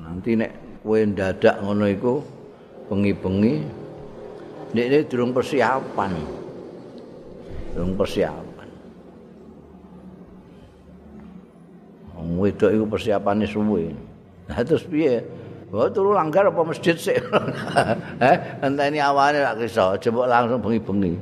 Nanti 0.03 0.35
nek 0.35 0.51
kowe 0.83 0.99
ndadak 0.99 1.63
ngono 1.63 1.87
iku 1.87 2.19
bengi-bengi 2.91 3.82
Nek 4.73 4.85
ini 4.89 4.99
durung 5.05 5.31
persiapan. 5.31 6.11
Durung 7.77 7.93
persiapan. 7.93 8.69
Wong 12.17 12.41
wedok 12.41 12.71
iku 12.73 12.85
persiapane 12.89 13.45
suwe. 13.45 13.93
Nah 14.49 14.59
terus 14.65 14.81
piye? 14.85 15.21
Oh 15.73 15.89
turu 15.89 16.13
langgar 16.13 16.45
apa 16.45 16.61
masjid 16.61 16.93
sih? 16.93 17.17
eh, 18.29 18.37
enteni 18.61 19.01
awane 19.01 19.41
lak 19.41 19.57
iso, 19.65 19.97
coba 19.97 20.29
langsung 20.29 20.61
bengi-bengi. 20.61 21.17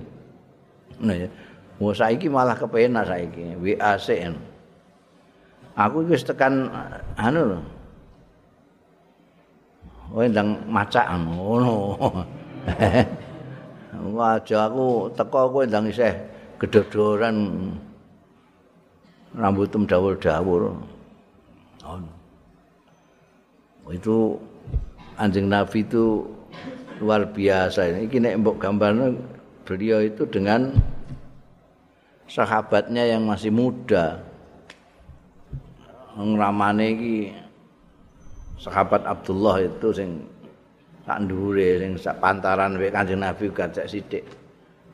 Nah 0.99 1.15
ya. 1.15 1.27
Wah 1.79 1.95
saiki 1.95 2.27
malah 2.27 2.59
kepenak 2.59 3.07
saiki, 3.07 3.55
WA 3.57 3.95
Aku 5.71 6.03
wis 6.03 6.27
tekan 6.27 6.67
anu 7.15 7.55
lho. 7.55 7.59
kowe 10.11 10.27
ndang 10.27 10.59
macak 10.67 11.07
ngono 11.07 12.11
wajah 14.13 14.71
aku 14.71 15.11
teko 15.15 15.51
kowe 15.51 15.63
ndang 15.65 15.89
isih 15.89 16.13
gedodoran 16.61 17.35
rambutem 19.35 19.87
dawul-dawul 19.87 20.75
itu 23.91 24.39
anjing 25.19 25.51
nabi 25.51 25.83
itu 25.83 26.23
luar 27.03 27.27
biasa 27.27 27.91
ini. 27.91 28.07
Nek 28.07 28.37
mbok 28.39 28.61
gambarnya 28.61 29.17
beliau 29.67 29.99
itu 29.99 30.23
dengan 30.29 30.71
sahabatnya 32.29 33.03
yang 33.11 33.27
masih 33.27 33.51
muda. 33.51 34.23
Ngramane 36.15 36.85
iki 36.91 37.15
sahabat 38.59 39.03
Abdullah 39.07 39.63
itu 39.65 39.87
sing 39.91 40.23
sak 41.11 41.27
ndure 41.27 41.75
sing 41.83 41.91
sak 41.99 42.23
pantaran 42.23 42.79
wek 42.79 42.95
Kanjeng 42.95 43.19
Nabi 43.19 43.51
gacek 43.51 43.83
sithik. 43.91 44.23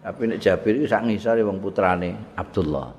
Tapi 0.01 0.21
nek 0.25 0.41
Jabir 0.41 0.81
iki 0.81 0.89
sak 0.89 1.05
ngisore 1.05 1.45
wong 1.45 1.61
putrane 1.61 2.33
Abdullah. 2.33 2.89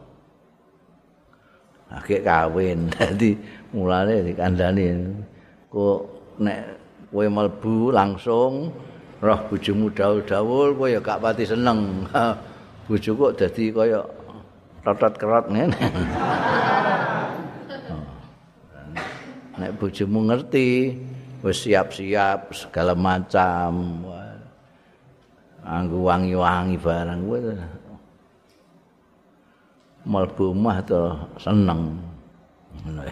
Akhir 1.90 2.22
kawin, 2.22 2.86
dadi 2.94 3.34
mulane 3.74 4.22
dikandani 4.22 4.86
kok 5.66 6.00
nek 6.38 6.60
kowe 7.10 7.26
mlebu 7.26 7.90
langsung 7.90 8.70
roh 9.18 9.40
bojomu 9.50 9.90
daul-daul 9.90 10.78
kowe 10.78 10.86
ya 10.86 11.02
gak 11.02 11.18
pati 11.18 11.42
seneng. 11.42 12.06
Bojo 12.86 13.10
kok 13.18 13.34
dadi 13.34 13.68
kaya 13.74 14.00
totot 14.86 15.12
kerot 15.18 15.50
ngene. 15.50 15.76
nek 19.58 19.74
bojomu 19.74 20.30
ngerti 20.30 20.94
wis 21.42 21.58
siap-siap 21.66 22.50
segala 22.54 22.92
macam. 22.94 24.02
Anggo 25.68 26.08
wangi-wangi 26.08 26.80
barang 26.80 27.20
kuwi 27.28 27.40
mlebu 30.08 30.56
omah 30.56 30.78
to 30.88 31.12
seneng. 31.36 32.00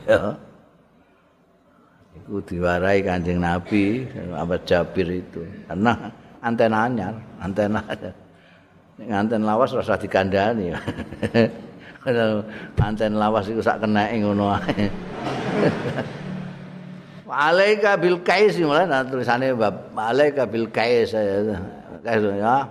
Ya. 0.08 0.32
Iku 2.16 2.40
diwarai 2.40 3.04
Kanjeng 3.04 3.44
Nabi 3.44 4.08
Abad 4.32 4.64
Jabir 4.64 5.20
itu. 5.20 5.44
Karena 5.68 6.08
antena 6.40 6.88
anyar 6.88 7.14
antena 7.44 7.84
nek 8.96 9.10
anten 9.12 9.44
lawas 9.44 9.76
rasa 9.76 10.00
dikandani. 10.00 10.72
Anten 12.78 13.18
lawas 13.18 13.50
iku 13.50 13.58
sak 13.58 13.82
keneke 13.82 14.22
ngono 14.22 14.54
ae 14.54 14.86
Alaika 17.26 17.98
bil 17.98 18.22
kais 18.22 18.54
mulai 18.62 18.86
nah, 18.86 19.02
tulisannya 19.02 19.58
bab 19.58 19.90
alaika 19.98 20.46
bil 20.46 20.70
kais 20.70 21.10
ya. 21.10 21.58
Kais 22.06 22.22
ya. 22.22 22.70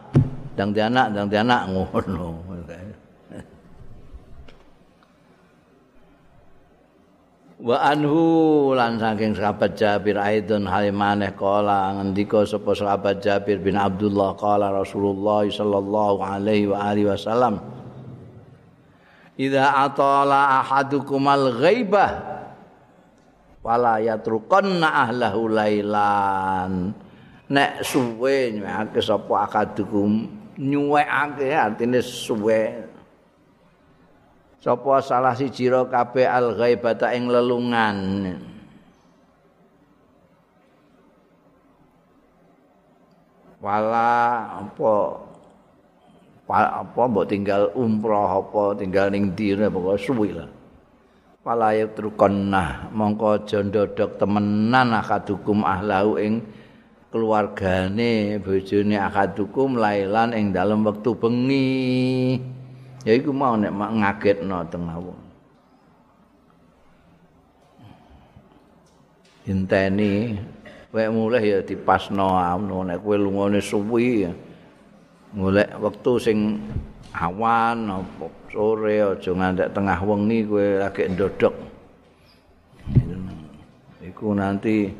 Dang 0.56 0.72
di 0.72 0.80
anak, 0.80 1.12
dang 1.12 1.28
di 1.28 1.36
anak 1.36 1.62
ngono. 1.68 2.40
Wa 7.66 7.82
anhu 7.82 8.76
lan 8.76 9.00
saking 9.00 9.32
sahabat 9.32 9.80
Jabir 9.80 10.20
aidon 10.20 10.68
halimaneh 10.68 11.32
kala 11.40 11.96
ngendika 11.98 12.44
sapa 12.44 12.76
sahabat 12.76 13.24
Jabir 13.24 13.64
bin 13.64 13.80
Abdullah 13.80 14.36
kala 14.36 14.76
Rasulullah 14.76 15.48
sallallahu 15.48 16.20
alaihi 16.20 16.68
wa 16.68 16.84
alihi 16.84 17.08
wasallam 17.10 17.64
Idza 19.40 19.72
atala 19.72 20.62
ahadukumal 20.62 21.56
ghaibah 21.58 22.35
wala 23.66 23.98
yatruqanna 23.98 25.10
ahlahu 25.10 25.50
lailan. 25.50 26.94
Nek 27.50 27.82
suwe 27.82 28.54
nyuwake 28.54 29.02
sapa 29.02 29.50
akadukum 29.50 30.30
nyuwekake 30.62 31.50
artine 31.50 32.02
suwe. 32.06 32.86
Sapa 34.62 35.02
salah 35.02 35.34
siji 35.34 35.70
ro 35.70 35.90
kabeh 35.90 36.30
al 36.30 36.54
ghaibata 36.54 37.10
ing 37.18 37.30
lelungan. 37.30 37.98
Wala 43.62 44.10
apa 44.62 44.94
apa 46.54 47.02
mbok 47.10 47.26
tinggal 47.26 47.74
umroh 47.74 48.46
apa 48.46 48.78
tinggal 48.78 49.10
ning 49.10 49.34
dine 49.34 49.66
pokoke 49.74 49.98
suwi 49.98 50.30
lah 50.38 50.55
Walayat 51.46 51.94
trukonna 51.94 52.90
mongko 52.90 53.38
aja 53.38 53.62
ndodok 53.62 54.18
temenan 54.18 54.98
akadukum 54.98 55.62
ahlau 55.62 56.18
ing 56.18 56.42
keluargane 57.14 58.42
bojone 58.42 58.98
akadukum 58.98 59.78
lailan 59.78 60.34
ing 60.34 60.50
dalem 60.50 60.82
wektu 60.82 61.14
bengi. 61.14 62.42
Ya 63.06 63.14
iku 63.14 63.30
mau 63.30 63.54
nek 63.54 63.70
ngagetno 63.70 64.66
tengah 64.74 64.98
wong 64.98 65.22
inteni 69.46 70.34
wek 70.90 71.10
mulih 71.14 71.44
ya 71.46 71.60
dipasno 71.62 72.34
anu 72.34 72.82
nek 72.90 72.98
kowe 73.06 73.14
lungone 73.22 73.62
suwi 73.62 74.26
golek 75.38 75.70
wektu 75.78 76.18
sing 76.18 76.58
awan 77.16 77.88
apa 77.88 78.28
sore 78.52 79.00
aja 79.00 79.32
ngantek 79.32 79.72
tengah 79.72 80.00
wengi 80.04 80.44
kowe 80.44 80.68
lagi 80.84 81.08
ndodok. 81.08 81.56
Iku 84.04 84.36
nanti 84.36 84.92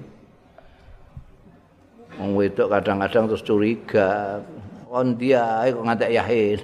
wong 2.16 2.32
wedok 2.40 2.72
kadang-kadang 2.72 3.28
terus 3.28 3.44
curiga 3.44 4.40
kon 4.88 5.20
dia 5.20 5.68
kok 5.68 5.84
ngantek 5.84 6.14
yahe? 6.16 6.44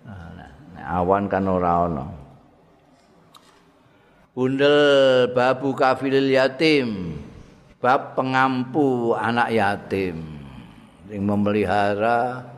Nah, 0.00 1.04
awan 1.04 1.28
kan 1.28 1.44
ora 1.44 1.84
ana 1.84 2.08
bundel 4.32 5.28
babu 5.36 5.76
kafilil 5.76 6.32
yatim 6.32 7.20
bab 7.80 8.16
pengampu 8.16 9.12
anak 9.16 9.52
yatim. 9.52 10.40
Yang 11.10 11.24
memelihara 11.26 12.49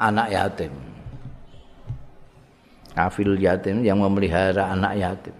anak 0.00 0.28
yatim. 0.32 0.72
Kafil 2.96 3.36
yatim 3.36 3.84
yang 3.84 4.00
memelihara 4.00 4.72
anak 4.72 4.94
yatim. 4.96 5.36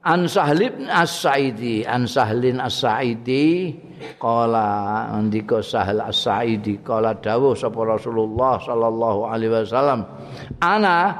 An 0.00 0.24
Sahlib 0.24 0.80
As-Sa'idi, 0.88 1.84
An 1.84 2.08
Sahlin 2.08 2.56
As-Sa'idi 2.56 3.76
qala 4.16 5.12
andika 5.12 5.60
Sahl 5.60 6.00
As-Sa'idi 6.00 6.80
qala 6.80 7.12
dawuh 7.20 7.52
sapa 7.52 7.84
Rasulullah 7.84 8.56
sallallahu 8.64 9.28
alaihi 9.28 9.52
wasallam 9.60 10.08
ana 10.64 11.12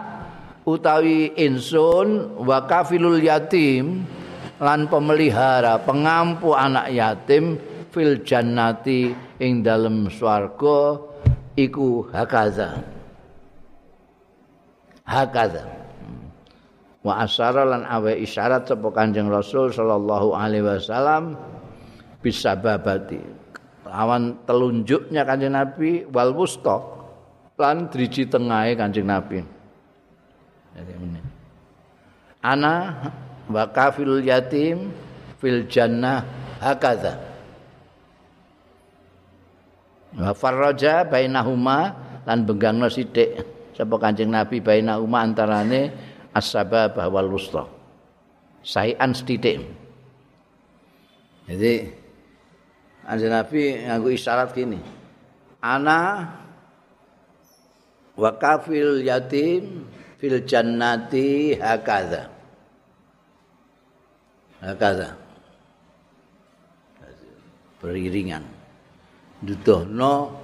utawi 0.65 1.37
insun 1.37 2.41
wa 2.41 2.65
kafilul 2.65 3.21
yatim 3.21 4.09
lan 4.57 4.89
pemelihara 4.89 5.85
pengampu 5.85 6.57
anak 6.57 6.89
yatim 6.89 7.61
fil 7.93 8.25
jannati 8.25 9.13
ing 9.45 9.61
dalem 9.61 10.09
swarga 10.09 11.10
iku 11.57 12.07
hakaza. 12.11 12.83
Hakaza. 15.07 15.67
Wa 17.01 17.25
asyara 17.25 17.65
lan 17.65 17.89
awe 17.89 18.13
isyarat 18.13 18.69
sapa 18.69 18.93
Kanjeng 18.93 19.33
Rasul 19.33 19.73
sallallahu 19.73 20.37
alaihi 20.37 20.67
wasallam 20.67 21.35
bisa 22.21 22.53
babati. 22.55 23.19
Lawan 23.89 24.45
telunjuknya 24.45 25.25
Kanjeng 25.25 25.57
Nabi 25.57 26.05
wal 26.13 26.37
wusta 26.37 26.77
lan 27.57 27.89
driji 27.89 28.29
tengahe 28.29 28.77
Kanjeng 28.77 29.09
Nabi. 29.09 29.41
Ana 32.45 32.75
wa 33.49 33.65
kafil 33.73 34.23
yatim 34.23 34.93
fil 35.41 35.67
jannah 35.67 36.23
hakaza 36.61 37.30
wa 40.19 40.35
farraja 40.35 41.07
bainahuma 41.07 41.95
lan 42.27 42.43
benggangno 42.43 42.91
sithik 42.91 43.43
sapa 43.75 43.95
Kanjeng 43.97 44.31
Nabi 44.35 44.59
bainahuma 44.59 45.23
antarane 45.23 45.95
as-sabab 46.35 46.99
wal 46.99 47.31
wusta 47.31 47.67
sayan 48.67 49.15
sithik. 49.15 49.63
Jadi 51.47 51.75
Kanjeng 53.07 53.33
Nabi 53.33 53.63
nganggo 53.87 54.11
isyarat 54.11 54.51
gini. 54.55 54.79
Ana 55.61 56.31
wa 58.15 58.31
kafil 58.39 59.03
yatim 59.03 59.89
fil 60.21 60.43
jannati 60.47 61.59
hakadha. 61.59 62.31
Hakadha. 64.61 65.17
Beriringan 67.81 68.60
dudono 69.41 70.37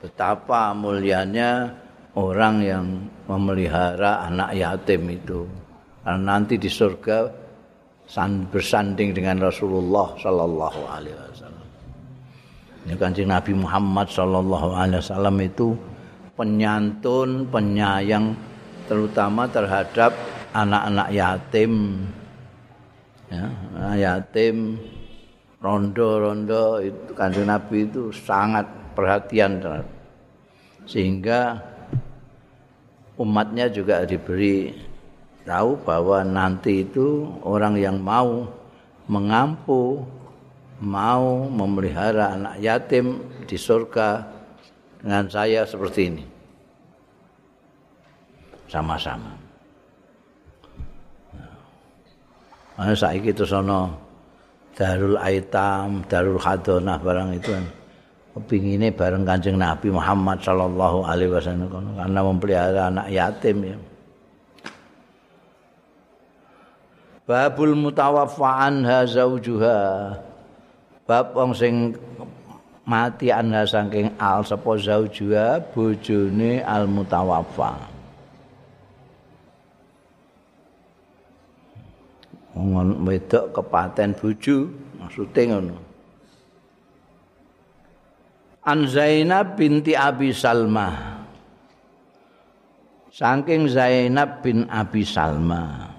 betapa 0.00 0.72
mulianya 0.72 1.70
orang 2.16 2.54
yang 2.64 2.84
memelihara 3.28 4.26
anak 4.26 4.56
yatim 4.56 5.06
itu. 5.10 5.46
Karena 6.00 6.40
nanti 6.40 6.56
di 6.56 6.70
surga 6.70 7.28
bersanding 8.50 9.14
dengan 9.14 9.38
Rasulullah 9.46 10.16
sallallahu 10.18 10.80
alaihi 10.88 11.14
wasallam. 11.14 11.66
Ini 12.88 12.94
kanjeng 12.96 13.30
Nabi 13.30 13.52
Muhammad 13.54 14.08
sallallahu 14.08 14.68
alaihi 14.74 14.98
wasallam 15.04 15.36
itu 15.44 15.76
penyantun, 16.34 17.46
penyayang 17.52 18.34
terutama 18.88 19.46
terhadap 19.46 20.16
anak-anak 20.56 21.08
yatim. 21.14 22.02
Ya, 23.30 23.46
anak 23.78 23.96
yatim 24.02 24.56
rondo-rondo 25.60 26.80
itu 26.80 27.12
kanjeng 27.12 27.48
Nabi 27.48 27.84
itu 27.84 28.08
sangat 28.12 28.64
perhatian 28.96 29.60
sehingga 30.88 31.60
umatnya 33.20 33.68
juga 33.68 34.08
diberi 34.08 34.72
tahu 35.44 35.76
bahwa 35.84 36.24
nanti 36.24 36.88
itu 36.88 37.28
orang 37.44 37.76
yang 37.76 38.00
mau 38.00 38.48
mengampu, 39.10 40.00
mau 40.80 41.44
memelihara 41.50 42.38
anak 42.38 42.54
yatim 42.62 43.20
di 43.44 43.58
surga 43.60 44.24
dengan 45.02 45.28
saya 45.28 45.68
seperti 45.68 46.00
ini. 46.08 46.24
Sama-sama. 48.70 49.34
Nah, 52.80 52.96
saiki 52.96 53.34
itu 53.34 53.44
sono 53.44 53.99
Darul 54.80 55.20
Aitam, 55.20 56.08
Darul 56.08 56.40
Khadonah 56.40 56.96
barang 56.96 57.36
itu 57.36 57.52
kan. 57.52 57.64
Kepingine 58.32 58.88
bareng 58.96 59.28
Kanjeng 59.28 59.60
Nabi 59.60 59.92
Muhammad 59.92 60.40
sallallahu 60.40 61.04
alaihi 61.04 61.36
wasallam 61.36 61.68
karena 61.68 62.20
memelihara 62.24 62.82
anak 62.88 63.12
yatim 63.12 63.58
ya. 63.60 63.76
babul 67.30 67.78
mutawaffa 67.78 68.66
anha 68.66 69.06
zaujuha 69.06 70.18
bab 71.06 71.30
wong 71.30 71.54
sing 71.54 71.94
mati 72.82 73.30
anha 73.30 73.62
saking 73.62 74.10
al 74.18 74.42
sapa 74.42 74.74
zaujuha 74.74 75.62
bojone 75.70 76.58
al 76.66 76.90
mutawaffa 76.90 77.89
wong 82.54 83.06
wedok 83.06 83.54
kepaten 83.54 84.14
bojo 84.18 84.70
maksude 84.98 85.42
ngono. 85.50 85.76
An 88.60 88.84
Zainab 88.84 89.56
binti 89.56 89.96
Abi 89.96 90.36
Salma 90.36 91.16
Saking 93.08 93.72
Zainab 93.72 94.44
bin 94.44 94.68
Abi 94.68 95.00
Salma 95.00 95.90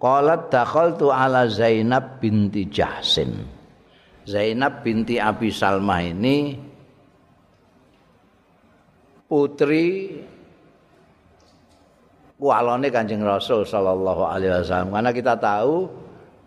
Qalat 0.00 0.48
dakhaltu 0.48 1.12
ala 1.12 1.44
Zainab 1.44 2.22
binti 2.24 2.64
Jahsin. 2.72 3.36
Zainab 4.24 4.80
binti 4.80 5.20
Abi 5.20 5.52
Salma 5.52 6.00
ini 6.00 6.56
putri 9.28 10.16
walone 12.40 12.88
Kanjeng 12.88 13.20
Rasul 13.20 13.68
sallallahu 13.68 14.24
alaihi 14.24 14.50
wasallam. 14.56 14.96
Karena 14.96 15.10
kita 15.12 15.36
tahu 15.36 15.86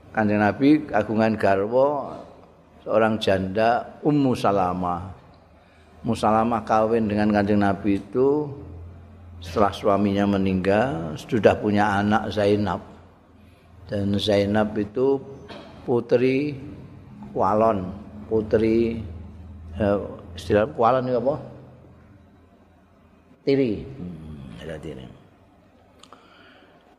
Kanjeng 0.10 0.42
Nabi 0.42 0.70
kagungan 0.90 1.38
garwa 1.38 2.18
seorang 2.82 3.22
janda 3.22 3.86
Ummu 4.02 4.34
Salamah. 4.34 5.14
Ummu 6.02 6.18
Salamah 6.18 6.66
kawin 6.66 7.06
dengan 7.06 7.30
Kanjeng 7.30 7.62
Nabi 7.62 8.02
itu 8.02 8.50
setelah 9.38 9.72
suaminya 9.72 10.26
meninggal 10.26 11.14
sudah 11.16 11.54
punya 11.56 12.02
anak 12.02 12.34
Zainab. 12.34 12.82
dan 13.84 14.16
Zainab 14.16 14.72
itu 14.80 15.20
putri 15.84 16.56
Walon, 17.36 17.92
putri 18.32 19.04
eh, 19.76 20.00
istilah 20.34 20.66
Walon 20.80 21.12
itu 21.12 21.20
apa? 21.20 21.36
Tiri. 23.44 23.84
Hmm, 23.84 24.64
ada 24.64 24.80
tiri. 24.80 25.13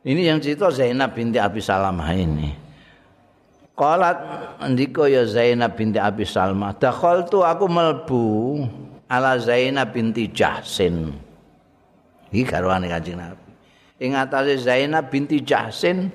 Ini 0.05 0.29
yang 0.29 0.37
cerita 0.37 0.69
Zainab 0.69 1.17
binti 1.17 1.41
Abi 1.41 1.65
Salamah 1.65 2.13
ini. 2.13 2.53
Qalat 3.73 4.21
ndika 4.69 5.09
ya 5.09 5.25
Zainab 5.25 5.75
binti 5.75 5.97
Abi 5.97 6.29
Salmah, 6.29 6.77
dakhaltu 6.77 7.41
aku 7.41 7.67
melbu 7.67 8.25
ala 9.09 9.41
Zainab 9.41 9.97
binti 9.97 10.29
Jahsin. 10.29 11.11
Iki 12.29 12.45
garwane 12.45 12.87
Kanjeng 12.87 13.17
Nabi. 13.17 13.49
Ing 13.99 14.13
atase 14.13 14.61
Zainab 14.61 15.09
binti 15.09 15.41
Jahsin 15.41 16.13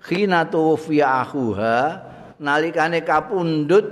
khina 0.00 0.48
tuwfiya 0.48 1.22
akhuha 1.22 1.78
nalikane 2.40 3.04
kapundhut 3.04 3.84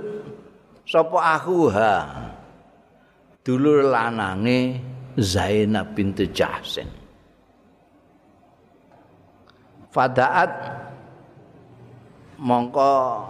sapa 0.89 1.37
akhuha 1.37 1.93
dulur 3.45 3.93
lanange 3.93 4.81
Zainab 5.21 5.93
binti 5.93 6.25
Jahsin 6.33 7.04
Fadaat 9.95 10.51
mongko 12.35 13.23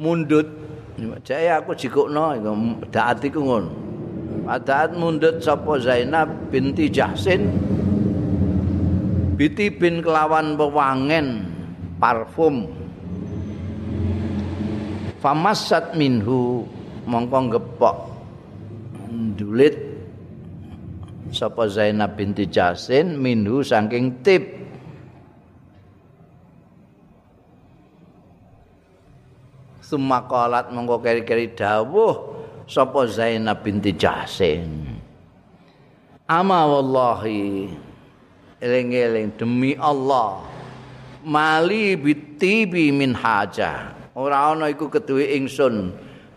mundut. 0.00 0.48
Jaya 1.20 1.60
aku 1.60 1.76
jikukno 1.76 2.32
daat 2.88 3.20
iku 3.20 3.44
ngono. 3.44 3.68
Fadaat 4.48 4.96
mundut 4.96 5.44
sapa 5.44 5.76
Zainab 5.84 6.32
binti 6.48 6.88
Jahsin 6.88 7.52
biti 9.36 9.68
bin 9.68 10.00
kelawan 10.00 10.56
pewangen 10.56 11.44
parfum. 12.00 12.72
Famasat 15.20 15.92
minhu 15.92 16.64
mongko 17.04 17.60
gepok 17.60 17.96
dulit 19.36 19.76
sapa 21.32 21.64
Zainab 21.66 22.14
binti 22.14 22.44
Jasin 22.46 23.16
minhu 23.16 23.64
saking 23.64 24.20
tip 24.20 24.44
sumakalat 29.80 30.68
mongko 30.68 31.00
keri-keri 31.00 31.56
dawuh 31.56 32.14
sapa 32.68 33.08
Zainab 33.08 33.64
binti 33.64 33.96
Jasin. 33.96 34.84
Ama 36.28 36.64
wallahi 36.68 37.68
eling-eling 38.60 39.36
demi 39.36 39.76
Allah 39.76 40.44
mali 41.24 41.96
bitibi 41.96 42.92
min 42.92 43.16
haja. 43.16 43.92
Ora 44.12 44.52
ana 44.52 44.68
iku 44.68 44.92
keduwe 44.92 45.32
ingsun 45.40 45.92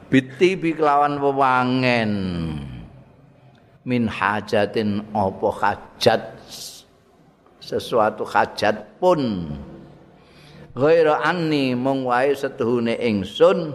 bitibi 0.07 0.75
kelawan 0.75 1.19
wewangen 1.19 2.11
min 3.85 4.09
hajatin 4.09 5.05
apa 5.13 5.47
hajat? 5.61 6.21
Sesuatu 7.61 8.25
hajat 8.25 8.99
pun. 9.01 9.53
Ghaira 10.75 11.23
anni 11.23 11.71
mung 11.77 12.03
wae 12.03 12.35
setuhune 12.35 12.99
ingsun. 12.99 13.71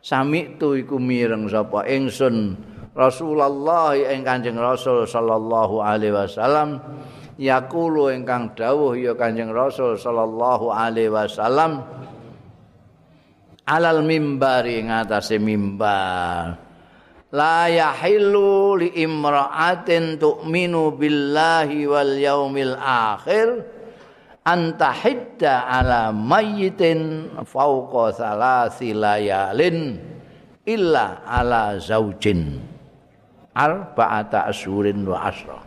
Sami 0.00 0.56
tu 0.56 0.78
iku 0.78 0.96
mireng 0.96 1.50
sapa 1.50 1.84
ingsun? 1.84 2.56
Rasulullah 2.96 3.92
ing 3.96 4.24
Kanjeng 4.24 4.56
Rasul 4.56 5.04
sallallahu 5.04 5.82
alaihi 5.82 6.14
wasallam. 6.14 6.80
Yaqulu 7.40 8.12
ingkang 8.12 8.52
dawuh 8.52 8.92
ya 8.96 9.16
Kanjeng 9.16 9.52
Rasul 9.52 9.96
sallallahu 9.96 10.68
alaihi 10.68 11.08
wasallam 11.08 11.80
alal 13.70 14.02
mimbari 14.02 14.82
ngatasé 14.82 15.38
mimbar 15.38 16.58
la 17.30 17.70
yahillu 17.70 18.74
li 18.78 18.90
imra'atin 19.06 20.18
tu'minu 20.18 20.98
billahi 20.98 21.86
wal 21.86 22.14
yaumil 22.18 22.74
akhir 22.74 23.62
anta 24.42 24.90
hidda 24.90 25.70
ala 25.70 26.10
mayyitin 26.10 27.30
fauqa 27.46 28.18
salasi 28.18 28.90
layalin 28.90 30.02
illa 30.66 31.22
ala 31.22 31.78
zaujin 31.78 32.58
arba'ata 33.54 34.50
asyurin 34.50 35.06
wa 35.06 35.30
asra 35.30 35.60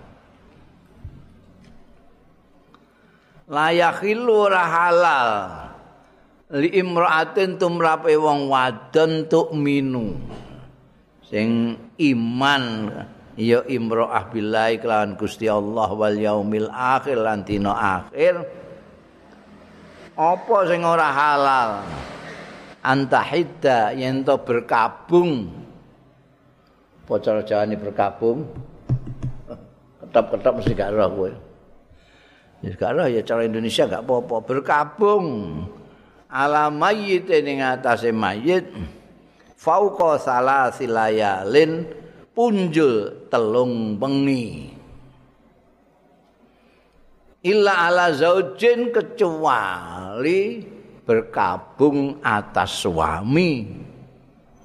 layakhilu 3.47 4.31
ora 4.51 4.63
halal 4.67 5.31
li 6.59 6.75
imraatin 6.75 7.55
tumrape 7.55 8.15
wong 8.19 8.51
wadon 8.51 9.31
tuk 9.31 9.55
minu 9.55 10.19
sing 11.33 11.73
iman 11.97 12.63
ya 13.33 13.65
imraah 13.65 14.29
billahi 14.29 14.77
kelawan 14.77 15.17
Gusti 15.17 15.49
Allah 15.49 15.89
wal 15.89 16.13
yaumil 16.13 16.69
akhir 16.69 17.17
lan 17.17 17.41
dina 17.41 17.73
akhir. 17.73 18.45
Apa 20.13 20.57
sing 20.69 20.85
ora 20.85 21.09
halal? 21.09 21.71
Antahidda 22.85 23.97
yen 23.97 24.21
to 24.21 24.37
berkabung. 24.45 25.49
Cara 27.09 27.41
jawane 27.41 27.77
berkabung? 27.81 28.45
Ketap-ketap 30.05 30.53
mesti 30.53 30.73
gak 30.77 30.93
ora 30.93 31.09
kowe. 31.09 31.31
Ya 32.61 32.69
sekarang 32.73 33.09
ya 33.09 33.21
cara 33.25 33.41
Indonesia 33.45 33.89
gak 33.89 34.05
apa-apa. 34.05 34.37
Berkabung. 34.45 35.25
Ala 36.29 36.69
mayyit 36.69 37.29
ning 37.41 37.61
atase 37.61 38.13
mayit 38.13 38.69
fauqa 39.63 40.19
salasilayalin 40.19 41.87
punjul 42.35 43.31
telung 43.31 43.95
bengi. 43.95 44.75
Illa 47.43 47.87
ala 47.87 48.11
zaujin 48.11 48.91
kecuali 48.91 50.63
berkabung 51.03 52.19
atas 52.23 52.83
suami. 52.83 53.51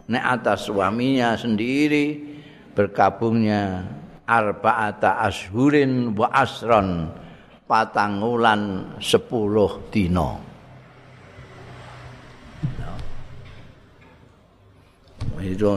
Nek 0.09 0.25
atas 0.25 0.71
suaminya 0.71 1.37
sendiri 1.37 2.17
berkabungnya 2.73 3.85
arba'ata 4.25 5.21
ashurin 5.27 6.17
wa 6.17 6.33
asron 6.33 7.13
patangulan 7.69 8.95
sepuluh 9.03 9.85
dino 9.93 10.48
itu 15.43 15.69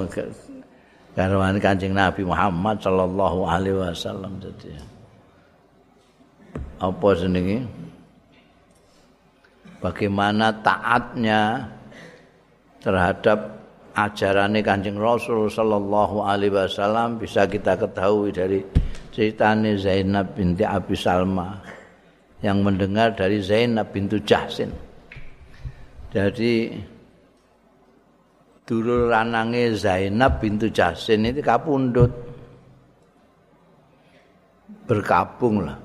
karuan 1.15 1.59
kancing 1.59 1.91
Nabi 1.91 2.23
Muhammad 2.23 2.79
sallallahu 2.79 3.43
alaihi 3.43 3.77
wasallam 3.77 4.39
jadi 4.39 4.79
apa 6.81 7.09
senengi 7.13 7.61
bagaimana 9.83 10.49
taatnya 10.63 11.67
terhadap 12.81 13.61
ajaran 13.93 14.55
Kanjeng 14.63 14.95
Rasul 14.97 15.51
sallallahu 15.51 16.23
alaihi 16.23 16.55
wasallam 16.55 17.19
bisa 17.19 17.45
kita 17.45 17.75
ketahui 17.75 18.31
dari 18.31 18.63
ceritanya 19.11 19.75
Zainab 19.75 20.31
binti 20.33 20.63
Abi 20.63 20.95
Salma 20.95 21.59
yang 22.41 22.63
mendengar 22.65 23.13
dari 23.13 23.37
Zainab 23.43 23.93
bintu 23.93 24.17
Jahsin. 24.23 24.71
Jadi 26.11 26.73
dulu 28.71 29.11
ranange 29.11 29.83
Zainab 29.83 30.39
bintu 30.39 30.71
Jahsin 30.71 31.27
itu 31.27 31.43
kapundut. 31.43 32.07
Berkabung 34.87 35.67
lah. 35.67 35.75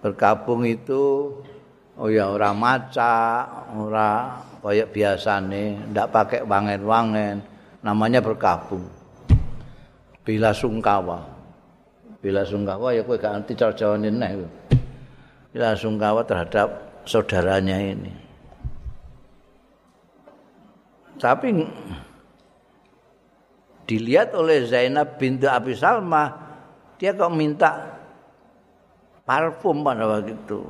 Berkabung 0.00 0.64
itu 0.64 1.28
oh 2.00 2.08
ya 2.08 2.32
orang 2.32 2.56
maca, 2.56 3.44
orang 3.76 4.40
kayak 4.64 4.88
biasane, 4.88 5.76
ndak 5.92 6.08
pakai 6.08 6.40
wangen-wangen, 6.48 7.44
namanya 7.84 8.24
berkabung. 8.24 8.88
Bila 10.24 10.56
sungkawa. 10.56 11.28
Bila 12.24 12.40
sungkawa 12.40 12.96
ya 12.96 13.04
kowe 13.04 13.20
gak 13.20 13.44
ngerti 13.44 13.52
cara. 13.52 14.40
Bila 15.52 15.76
sungkawa 15.76 16.24
terhadap 16.24 16.68
saudaranya 17.04 17.76
ini. 17.76 18.27
Tapi 21.18 21.66
dilihat 23.84 24.32
oleh 24.38 24.62
Zainab 24.64 25.18
bintu 25.18 25.50
Abi 25.50 25.74
Salma, 25.74 26.30
dia 26.98 27.10
kok 27.14 27.34
minta 27.34 27.98
parfum 29.26 29.82
pada 29.82 30.06
waktu 30.06 30.32
itu. 30.32 30.62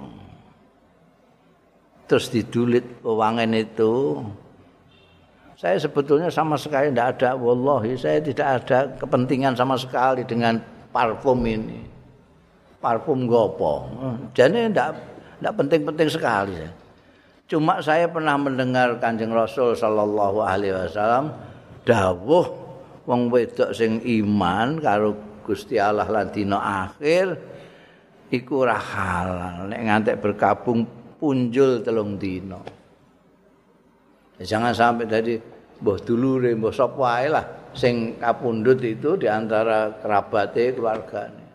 Terus 2.09 2.27
didulit 2.33 2.85
wangen 3.05 3.53
itu. 3.53 4.25
Saya 5.59 5.75
sebetulnya 5.77 6.31
sama 6.31 6.55
sekali 6.55 6.89
tidak 6.95 7.19
ada, 7.19 7.35
wallahi 7.35 7.99
saya 7.99 8.23
tidak 8.23 8.49
ada 8.63 8.79
kepentingan 8.97 9.59
sama 9.59 9.75
sekali 9.75 10.23
dengan 10.23 10.63
parfum 10.95 11.43
ini. 11.45 11.85
parfum 12.79 13.27
gopo. 13.27 13.91
Jadi 14.39 14.71
tidak 14.71 14.95
tidak 15.39 15.55
penting-penting 15.59 16.09
sekali. 16.15 16.63
Cuma 17.49 17.81
saya 17.81 18.05
pernah 18.13 18.37
mendengar 18.37 19.01
Kanjeng 19.01 19.33
Rasul 19.33 19.73
sallallahu 19.73 20.45
alaihi 20.45 20.77
wasallam 20.77 21.33
dawuh 21.81 22.45
wong 23.09 23.33
wedok 23.33 23.73
sing 23.73 24.05
iman 24.05 24.77
karo 24.77 25.17
Gusti 25.49 25.81
Allah 25.81 26.05
lan 26.05 26.29
dina 26.29 26.61
akhir 26.61 27.41
iku 28.29 28.69
ora 28.69 28.77
halal 28.77 29.65
nek 29.73 29.81
ngantek 29.81 30.21
berkabung 30.21 30.85
punjul 31.17 31.81
telung 31.81 32.21
dina. 32.21 32.61
Jangan 34.45 34.77
sampai 34.77 35.09
tadi 35.09 35.35
mbah 35.81 35.99
dulure 36.05 36.53
mbah 36.53 36.69
sapa 36.69 37.01
wae 37.01 37.33
lah 37.33 37.73
sing 37.73 38.21
kapundhut 38.21 38.77
itu 38.85 39.17
di 39.17 39.25
antara 39.25 39.97
kerabatnya 39.97 40.77
keluarganya. 40.77 41.49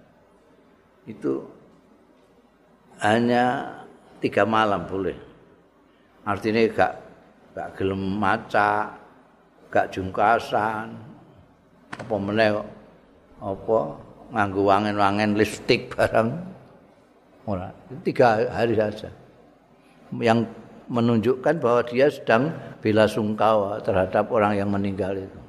itu 1.03 1.43
hanya 3.03 3.75
tiga 4.23 4.47
malam 4.47 4.87
boleh. 4.87 5.32
Artinya 6.23 6.61
gak 6.71 6.93
gak 7.53 7.69
gelem 7.77 8.01
maca, 8.17 8.95
gak 9.69 9.91
jungkasan, 9.91 10.95
apa 11.93 12.15
meneh 12.17 12.57
apa 13.43 13.77
nganggo 14.33 14.61
wangen-wangen 14.65 15.35
lipstick 15.35 15.93
barang. 15.93 16.31
Ora, 17.43 17.69
tiga 18.07 18.47
hari 18.49 18.73
saja. 18.73 19.11
Yang 20.15 20.47
menunjukkan 20.87 21.59
bahwa 21.59 21.81
dia 21.83 22.07
sedang 22.07 22.55
bela 22.79 23.03
sungkawa 23.03 23.83
terhadap 23.83 24.31
orang 24.31 24.55
yang 24.55 24.71
meninggal 24.71 25.11
itu. 25.15 25.39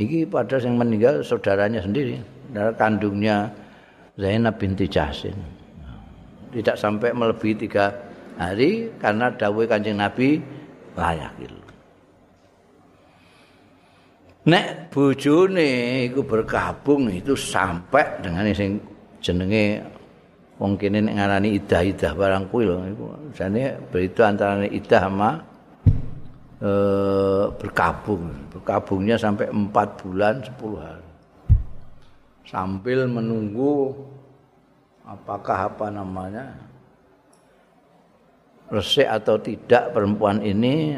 Ini 0.00 0.24
pada 0.24 0.56
yang 0.56 0.80
meninggal 0.80 1.20
saudaranya 1.20 1.84
sendiri, 1.84 2.16
saudara 2.48 2.72
kandungnya 2.72 3.52
Zainab 4.16 4.56
binti 4.56 4.88
Jahsin. 4.88 5.36
Tidak 6.52 6.76
sampai 6.80 7.12
melebihi 7.12 7.68
tiga 7.68 7.92
hari 8.38 8.92
karena 9.00 9.32
dawai 9.32 9.64
kancing 9.68 9.98
Nabi 9.98 10.40
layak 10.96 11.32
itu. 11.40 11.58
Nek 14.42 14.90
bojone 14.90 15.70
iku 16.10 16.26
berkabung 16.26 17.06
itu 17.06 17.38
sampai 17.38 18.18
dengan 18.18 18.50
sing 18.50 18.82
jenenge 19.22 19.78
wong 20.58 20.74
kene 20.74 20.98
nek 20.98 21.14
ngarani 21.14 21.62
idah-idah 21.62 22.10
barang 22.10 22.44
kuwi 22.50 22.66
lho 22.66 22.76
iku 22.90 23.04
jane 23.38 23.78
berita 23.94 24.34
antara 24.34 24.66
idah 24.66 25.02
sama 25.06 25.30
e, 26.58 26.70
berkabung. 27.54 28.26
Berkabungnya 28.50 29.14
sampai 29.14 29.46
empat 29.46 29.88
bulan 30.02 30.42
sepuluh 30.42 30.82
hari. 30.82 31.12
sambil 32.52 33.08
menunggu 33.08 33.96
apakah 35.08 35.72
apa 35.72 35.88
namanya 35.88 36.52
resik 38.72 39.04
atau 39.04 39.36
tidak 39.36 39.92
perempuan 39.92 40.40
ini 40.40 40.96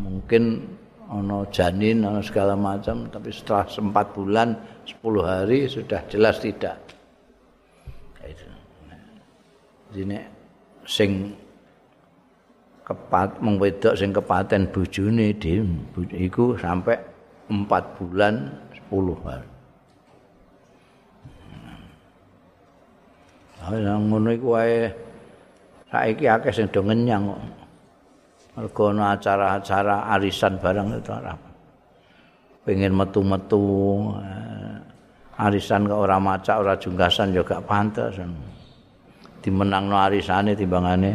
mungkin 0.00 0.64
ono 1.12 1.44
janin 1.52 2.00
ono 2.00 2.24
segala 2.24 2.56
macam 2.56 3.12
tapi 3.12 3.28
setelah 3.28 3.68
sempat 3.68 4.16
bulan 4.16 4.56
sepuluh 4.88 5.20
hari 5.28 5.68
sudah 5.68 6.00
jelas 6.08 6.40
tidak. 6.40 6.80
Ini 9.90 10.22
sing 10.86 11.34
kepat 12.86 13.42
mengwedok 13.42 13.98
sing 13.98 14.14
kepaten 14.14 14.70
bojone 14.70 15.34
dim 15.34 15.82
iku 16.14 16.54
sampai 16.56 16.94
empat 17.50 17.98
bulan 17.98 18.48
sepuluh 18.70 19.18
hari. 19.26 19.50
Lah 23.60 23.98
ngono 23.98 24.30
iku 24.30 24.56
wae 24.56 25.09
saiki 25.90 26.24
akeh 26.30 26.54
sing 26.54 26.70
do 26.70 26.80
ngenyang 26.86 27.34
kok. 27.34 27.42
Mergo 28.50 28.94
ana 28.94 29.14
acara-acara 29.18 30.10
arisan 30.14 30.58
barang 30.58 30.86
itu 30.98 31.10
ora. 31.10 31.34
Pengen 32.62 32.94
metu-metu 32.94 33.62
eh, 34.22 34.78
arisan 35.42 35.90
kok 35.90 36.00
ora 36.06 36.16
macak 36.22 36.56
ora 36.62 36.74
jungkasan 36.78 37.34
juga 37.34 37.58
pantes. 37.58 38.16
Dimenangno 39.40 39.96
arisane 39.98 40.54
timbangane 40.54 41.12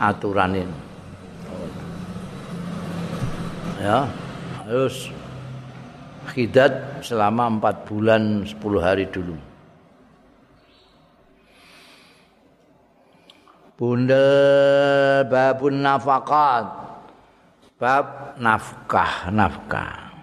aturan 0.00 0.56
ini. 0.56 0.76
Ya, 3.76 4.08
harus 4.64 5.12
khidat 6.32 7.04
selama 7.04 7.60
empat 7.60 7.84
bulan 7.84 8.42
sepuluh 8.48 8.80
hari 8.80 9.04
dulu. 9.12 9.36
Bunda 13.76 14.24
babun 15.28 15.84
nafakat. 15.84 16.64
Bab 17.76 18.40
nafkah, 18.40 19.28
nafkah. 19.28 20.16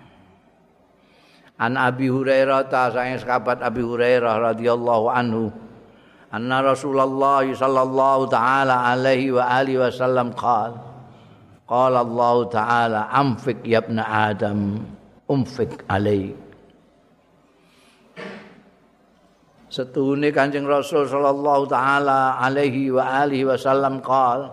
An 1.62 1.78
Abi 1.78 2.10
Hurairah 2.10 2.66
ta 2.66 2.90
sayang 2.90 3.22
sahabat 3.22 3.62
Abi 3.62 3.86
Hurairah 3.86 4.52
radhiyallahu 4.52 5.06
anhu. 5.14 5.54
Anna 6.34 6.66
Rasulullah 6.66 7.46
sallallahu 7.46 8.26
taala 8.34 8.90
alaihi 8.90 9.30
wa 9.38 9.46
alihi 9.46 9.78
wasallam 9.78 10.34
qala 10.34 10.94
Qala 11.64 12.04
Allah 12.04 12.36
taala 12.52 13.02
amfik 13.08 13.64
ya 13.64 13.80
ibn 13.80 13.96
Adam 13.96 14.84
umfik 15.32 15.88
alaik 15.88 16.36
Setuhune 19.74 20.30
Kanjeng 20.30 20.70
Rasul 20.70 21.10
sallallahu 21.10 21.66
taala 21.66 22.38
alaihi 22.38 22.94
wa 22.94 23.26
alihi 23.26 23.42
wasallam 23.42 24.06
qol 24.06 24.46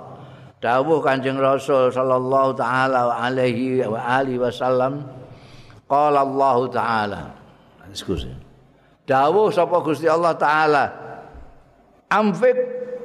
dawuh 0.65 1.05
Kanjeng 1.05 1.37
Rasul 1.37 1.93
sallallahu 1.93 2.57
taala 2.57 3.13
alaihi 3.21 3.85
wa 3.85 4.01
alihi 4.01 4.41
wasallam 4.41 5.05
qala 5.85 6.25
Allah 6.25 6.57
taala. 6.73 7.23
Ekskusi. 7.93 8.33
Dawuh 9.05 9.53
sapa 9.53 9.85
Gusti 9.85 10.09
Allah 10.09 10.33
taala? 10.41 10.85
Amfik 12.09 12.57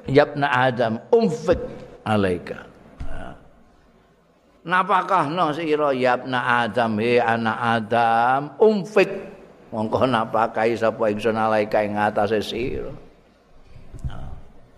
yabna 0.08 0.48
Adam 0.56 1.04
umfik 1.12 1.60
alaika. 2.08 2.64
Napakahno 4.64 5.52
sira 5.52 5.92
yabna 5.92 6.64
Adam 6.64 6.96
he 7.04 7.20
anak 7.20 7.58
Adam 7.60 8.56
umfik 8.56 9.35
mongko 9.76 10.08
napakahi 10.08 10.80
sapa 10.80 11.12
ingsun 11.12 11.36
alaika 11.36 11.84
ing 11.84 12.00
atase 12.00 12.40
sira. 12.40 12.96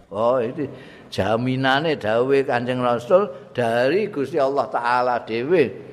Oh 0.10 0.42
itu 0.42 0.66
jaminane 1.14 2.00
dawuh 2.00 2.42
Kanjeng 2.42 2.82
Rasul 2.82 3.30
dari 3.54 4.10
Gusti 4.10 4.42
Allah 4.42 4.66
taala 4.74 5.22
dhewe. 5.22 5.86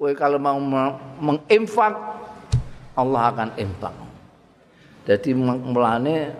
Kowe 0.00 0.16
kalau 0.16 0.40
mau 0.40 0.56
menginfak 1.20 1.92
Allah 2.96 3.22
akan 3.28 3.52
infak. 3.60 3.92
Jadi 5.04 5.36
mulane 5.36 6.32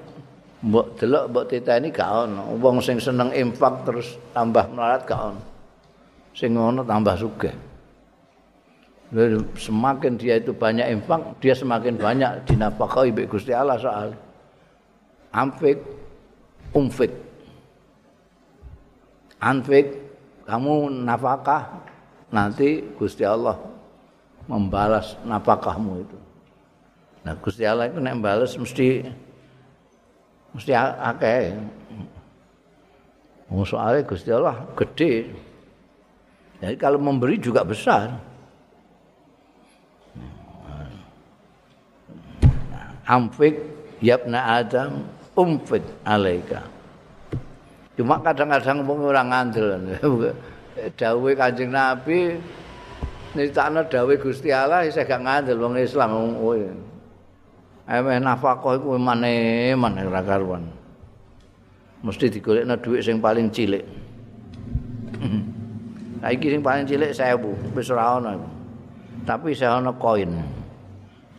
mbok 0.65 0.97
delok 0.97 1.25
mbok 1.29 1.45
titeni 1.45 1.93
gak 1.93 2.09
ono. 2.09 2.57
Wong 2.57 2.81
sing 2.81 2.97
seneng 2.97 3.29
infak 3.37 3.85
terus 3.85 4.17
tambah 4.33 4.65
melarat 4.73 5.05
gak 5.05 5.21
ono. 5.21 5.43
Sing 6.33 6.57
ngono 6.57 6.81
tambah 6.89 7.21
sugih. 7.21 7.53
Semakin 9.59 10.15
dia 10.15 10.39
itu 10.39 10.55
banyak 10.55 10.87
infak, 10.87 11.43
dia 11.43 11.51
semakin 11.51 11.99
banyak 11.99 12.47
dinafkahi 12.47 13.11
oleh 13.11 13.27
Gusti 13.27 13.51
Allah 13.51 13.75
soal. 13.75 14.15
Amfik, 15.35 15.83
umfik. 16.71 17.11
Anfik, 19.43 19.99
kamu 20.47 21.03
nafkah, 21.03 21.83
nanti 22.31 22.87
Gusti 22.95 23.27
Allah 23.27 23.59
membalas 24.47 25.19
nafkahmu 25.27 25.93
itu. 26.07 26.19
Nah, 27.27 27.35
Gusti 27.35 27.67
Allah 27.67 27.91
itu 27.91 27.99
nek 27.99 28.15
balas 28.23 28.55
mesti 28.55 29.03
mesti 30.55 30.71
akeh. 30.79 31.59
Soalnya 33.67 34.07
Gusti 34.07 34.31
Allah 34.31 34.63
gede. 34.79 35.35
Jadi 36.63 36.77
kalau 36.79 37.03
memberi 37.03 37.43
juga 37.43 37.67
besar. 37.67 38.30
Amfik 43.11 43.59
yabna 43.99 44.63
Adam 44.63 45.03
umfik 45.35 45.83
alaika. 46.07 46.63
Cuma 47.99 48.23
kadang-kadang 48.23 48.87
wong 48.87 49.11
ora 49.11 49.27
ngandel. 49.27 49.83
Dawuhe 50.99 51.35
Kanjeng 51.35 51.75
Nabi 51.75 52.39
nyritakno 53.35 53.87
dawuhe 53.87 54.17
Gusti 54.17 54.49
Allah 54.55 54.87
isih 54.87 55.03
gak 55.03 55.23
ngandel 55.27 55.59
wong 55.59 55.75
Islam 55.77 56.39
kowe. 56.39 56.63
Emeh 57.91 58.23
nafkah 58.23 58.79
iku 58.79 58.95
mane 58.95 59.75
mane 59.75 60.07
ora 60.07 60.23
karuan. 60.23 60.71
Mesti 62.07 62.31
digolekno 62.31 62.79
dhuwit 62.79 63.03
sing 63.03 63.19
paling 63.19 63.51
cilik. 63.51 63.85
Saiki 66.23 66.47
sing 66.49 66.63
paling 66.63 66.87
cilik 66.87 67.11
1000, 67.13 67.75
wis 67.75 67.91
ora 67.91 68.23
ana. 68.23 68.39
Tapi 69.27 69.53
saya 69.53 69.83
ana 69.83 69.93
koin. 69.93 70.60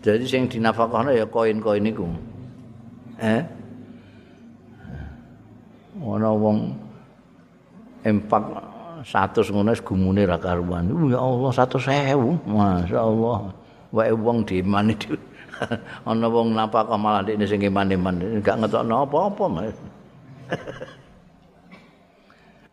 Jadi 0.01 0.25
sing 0.25 0.49
dinafakahno 0.49 1.13
ya 1.13 1.29
koin-koin 1.29 1.85
iku. 1.85 2.09
Eh? 3.21 3.41
Ana 6.01 6.33
wong 6.33 6.73
empat 8.01 8.43
satu 9.05 9.45
ngono 9.53 9.77
gumune 9.85 10.25
ra 10.25 10.41
karuan. 10.41 10.89
Ya 11.05 11.21
Allah 11.21 11.51
100.000. 11.53 12.17
Masyaallah. 12.49 13.39
Wae 13.93 14.13
wong 14.15 14.41
dimani 14.47 14.95
di 14.97 15.13
ana 16.09 16.25
wong 16.25 16.57
napakah 16.57 16.97
malah 16.97 17.21
dene 17.21 17.45
sing 17.45 17.61
iman-iman 17.61 18.41
gak 18.41 18.57
ngetokno 18.57 19.05
apa-apa. 19.05 19.45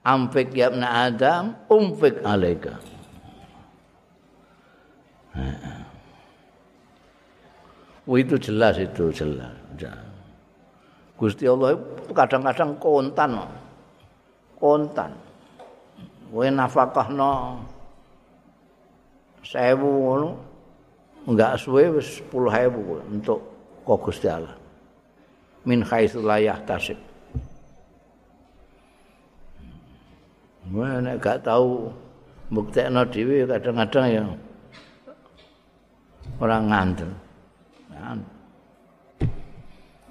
Amfik 0.09 0.57
ya 0.57 0.73
Adam, 0.73 1.53
umfik 1.69 2.25
alaika. 2.25 2.81
Oh, 8.09 8.17
itu 8.17 8.41
jelas 8.41 8.81
itu 8.81 9.13
jelas. 9.13 9.53
Gusti 11.21 11.45
Allah 11.45 11.77
kadang-kadang 12.17 12.81
kontan. 12.81 13.37
Kontan. 14.57 15.13
Kowe 16.33 16.49
nafkahno 16.49 17.61
sewu 19.45 19.89
ngono 20.05 20.29
enggak 21.29 21.61
suwe 21.61 22.01
wis 22.01 22.25
10.000 22.33 23.13
untuk 23.13 23.45
kok 23.85 24.01
Gusti 24.01 24.29
Allah. 24.29 24.57
Min 25.69 25.85
haitsu 25.85 26.25
la 26.25 26.41
yahtasib. 26.41 26.97
Wah, 30.69 31.01
nek 31.01 31.21
gak 31.21 31.45
tahu 31.45 31.93
mbuktekno 32.53 33.05
dhewe 33.09 33.45
kadang-kadang 33.49 34.07
ya 34.09 34.25
orang 36.41 36.65
ngandel. 36.73 37.13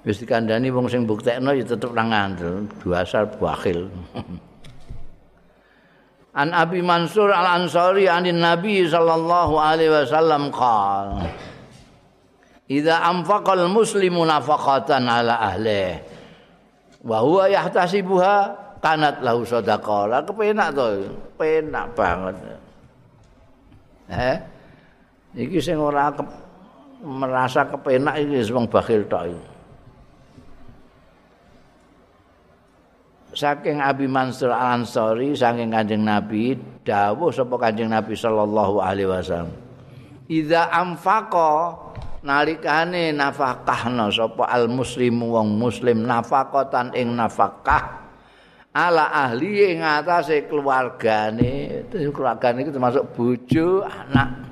Wis 0.07 0.23
dikandani 0.23 0.71
wong 0.71 0.87
sing 0.87 1.03
mbuktekno 1.03 1.51
ya 1.51 1.67
tetep 1.67 1.91
ora 1.91 2.07
ngandel, 2.07 2.63
dasar 2.87 3.27
bakhil. 3.27 3.91
An 6.37 6.53
Abi 6.53 6.85
Mansur 6.85 7.33
Al 7.33 7.65
Ansari 7.65 8.05
anin 8.05 8.39
Nabi 8.39 8.85
sallallahu 8.85 9.57
alaihi 9.57 9.89
wasallam 9.89 10.53
qala 10.53 11.25
Idza 12.67 12.99
anfaqal 12.99 13.65
muslimu 13.71 14.21
nafaqatan 14.27 15.07
ala 15.07 15.39
ahlihi 15.39 16.03
wa 17.07 17.23
huwa 17.23 17.47
yahtasibuha 17.47 18.35
kanat 18.83 19.23
lahu 19.23 19.47
sedekah. 19.47 20.03
Lah 20.11 20.21
kepenak 20.27 20.75
to, 20.75 21.07
penak 21.39 21.95
banget. 21.95 22.35
Eh? 24.11 24.37
Iki 25.37 25.59
sing 25.63 25.77
ora 25.79 26.11
merasa 27.01 27.67
kepenak 27.67 28.17
iki 28.21 28.49
wong 28.49 28.65
bakhil 28.69 29.05
tok 29.05 29.23
iki. 29.29 29.45
Saking 33.37 33.77
Abi 33.77 34.09
Mansur 34.09 34.49
Al-Ansari 34.49 35.37
saking 35.37 35.69
Kanjeng 35.69 36.01
Nabi 36.01 36.57
dawuh 36.81 37.29
sapa 37.29 37.53
Kanjeng 37.61 37.93
Nabi 37.93 38.17
sallallahu 38.17 38.81
alaihi 38.81 39.05
wasallam. 39.13 39.53
Idza 40.25 40.73
anfaqa 40.73 41.77
nalikane 42.25 43.13
nafakahna 43.13 44.09
sapa 44.09 44.49
al 44.49 44.65
muslimu 44.65 45.37
wong 45.37 45.53
muslim 45.53 46.03
nafaqatan 46.09 46.97
ing 46.97 47.13
nafakah 47.13 48.09
ala 48.77 49.09
ahli 49.09 49.73
ing 49.73 49.81
atase 49.81 50.45
keluargane 50.45 51.85
keluargane 51.89 52.61
itu 52.61 52.71
termasuk 52.73 53.03
bojo 53.17 53.81
anak 53.85 54.46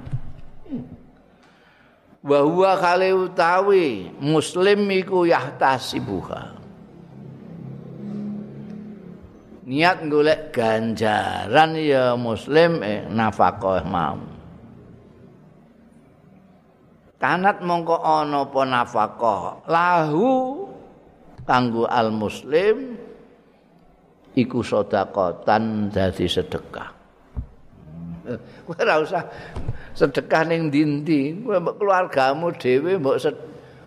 wa 2.26 2.40
huwa 2.42 2.74
kale 2.82 3.14
utawi 3.14 4.10
muslim 4.18 4.90
iku 4.90 5.30
yahtasibuha. 5.30 6.58
Niat 9.66 10.06
golek 10.10 10.54
ganjaran 10.54 11.74
ya 11.78 12.18
muslim 12.18 12.82
eh, 12.86 13.06
nafkah 13.10 13.82
mau. 13.86 14.22
Kanat 17.18 17.66
mongko 17.66 17.98
ana 18.06 18.46
apa 18.46 18.62
nafkah? 18.62 19.42
Lahu 19.66 20.30
kanggo 21.46 21.90
al 21.90 22.14
muslim 22.14 22.98
iku 24.38 24.62
sedekatan 24.62 25.90
dadi 25.90 26.30
sedekah. 26.30 26.95
Kowe 28.26 28.76
ora 28.82 28.98
usah 29.02 29.24
sedekah 29.94 30.50
ning 30.50 30.74
ndi-ndi, 30.74 31.46
kowe 31.46 31.58
keluargamu 31.78 32.50
dhewe 32.58 32.98
mbok 32.98 33.18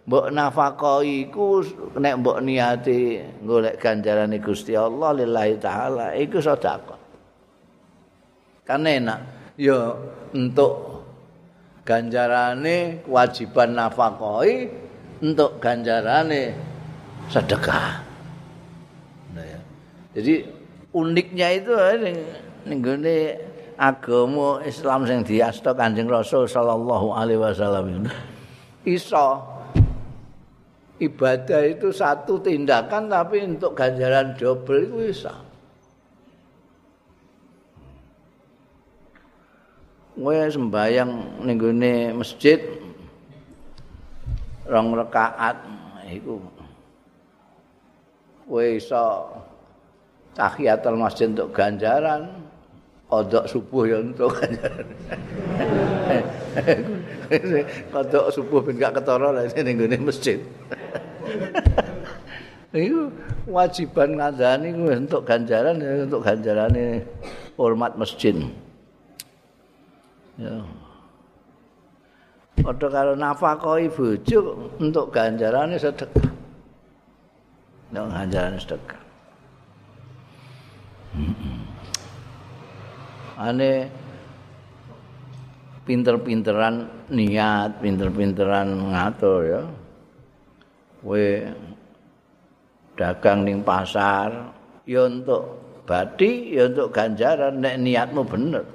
mbok 0.09 0.27
nafkahi 0.33 1.29
iku 1.29 1.61
nek 1.99 2.15
mbok 2.23 2.39
niati 2.47 3.21
golek 3.45 3.77
ganjaran 3.83 4.33
Gusti 4.39 4.73
Allah 4.79 5.11
lillahi 5.19 5.55
taala 5.59 6.15
iku 6.15 6.39
sedekah. 6.39 7.01
Kan 8.63 8.87
enak 8.87 9.21
ya 9.59 9.97
untuk 10.33 11.03
ganjarane 11.83 13.03
kewajiban 13.03 13.75
nafkahi 13.75 14.55
untuk 15.25 15.59
ganjarane 15.59 16.55
sedekah. 17.27 18.07
Jadi 20.17 20.35
uniknya 20.95 21.49
itu 21.53 21.73
ning 22.01 22.19
agama 23.79 24.59
Islam 24.67 25.07
sing 25.07 25.23
diasta 25.23 25.71
Kanjeng 25.71 26.11
Rasul 26.11 26.51
sallallahu 26.51 27.15
alaihi 27.15 27.39
wasallam. 27.39 28.11
Iso. 28.83 29.39
Ibadah 30.99 31.63
itu 31.63 31.95
satu 31.95 32.43
tindakan 32.43 33.07
tapi 33.07 33.47
untuk 33.47 33.79
ganjaran 33.79 34.35
double 34.35 34.83
itu 34.83 35.15
bisa. 35.15 35.31
Kowe 40.19 40.35
sembayang 40.35 41.47
ning 41.47 42.19
masjid 42.19 42.59
rong 44.67 44.99
rakaat 44.99 45.55
iku. 46.11 46.43
Kowe 48.51 48.67
iso 48.67 49.31
tahiyatul 50.35 50.99
masjid 50.99 51.31
untuk 51.31 51.55
ganjaran 51.55 52.48
kodok 53.09 53.45
subuh 53.49 53.89
ya 53.89 53.99
untuk 54.05 54.29
ganjaran 54.37 54.87
kodok 57.93 58.27
subuh 58.29 58.61
ben 58.61 58.77
gak 58.77 59.01
ketara 59.01 59.33
lah 59.33 59.49
ning 59.57 60.05
masjid 60.05 60.37
Iku 62.69 63.09
wajiban 63.49 64.21
ngandani 64.21 64.77
kuwi 64.77 65.01
untuk 65.01 65.25
ganjaran 65.25 65.81
ya 65.81 66.05
untuk 66.05 66.21
ganjarane 66.21 67.01
hormat 67.57 67.97
masjid. 67.97 68.37
Ya. 70.37 70.61
Padha 72.61 72.87
karo 72.93 73.17
nafkahi 73.17 73.89
bojo 73.89 74.69
untuk 74.77 75.09
ganjarane 75.09 75.81
sedekah. 75.81 76.29
Nek 77.89 78.05
ganjarane 78.13 78.59
sedekah. 78.61 79.01
Ane 83.39 83.87
pinter-pinteran 85.87 87.07
niat, 87.07 87.79
pinter-pinteran 87.79 88.67
ngatur 88.91 89.41
ya. 89.47 89.63
kowe 90.99 91.27
dagang 92.99 93.47
ning 93.47 93.63
pasar 93.63 94.51
ya 94.83 95.07
untuk 95.07 95.63
badi 95.87 96.59
ya 96.59 96.67
untuk 96.67 96.91
ganjaran 96.91 97.63
nek 97.63 97.79
niatmu 97.79 98.27
bener. 98.27 98.67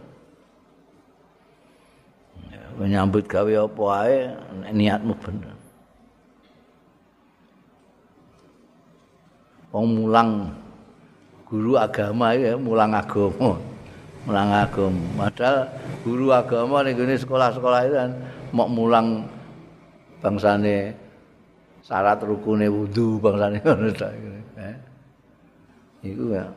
Menyambut 2.80 3.28
gawe 3.28 3.52
apa 3.68 3.84
ae 4.08 4.18
nek 4.64 4.72
niatmu 4.72 5.14
bener. 5.20 5.56
Wong 9.76 9.86
mulang 9.92 10.56
guru 11.44 11.76
agama 11.76 12.32
ya 12.32 12.56
mulang 12.56 12.96
agama 12.96 13.73
mulang 14.24 14.52
agama. 14.52 15.28
Padahal 15.28 15.58
guru 16.04 16.32
agama 16.32 16.84
ning 16.84 16.96
sekolah-sekolah 16.96 17.80
itu 17.88 17.96
kan 17.96 18.12
mau 18.56 18.68
mulang 18.72 19.28
bangsane 20.24 20.96
syarat 21.84 22.24
rukune 22.24 22.72
wudu 22.72 23.20
bangsane 23.20 23.60
ngono 23.60 23.92
ta. 23.92 24.10
Eh? 24.60 24.76
Iku 26.08 26.32
ya. 26.32 26.48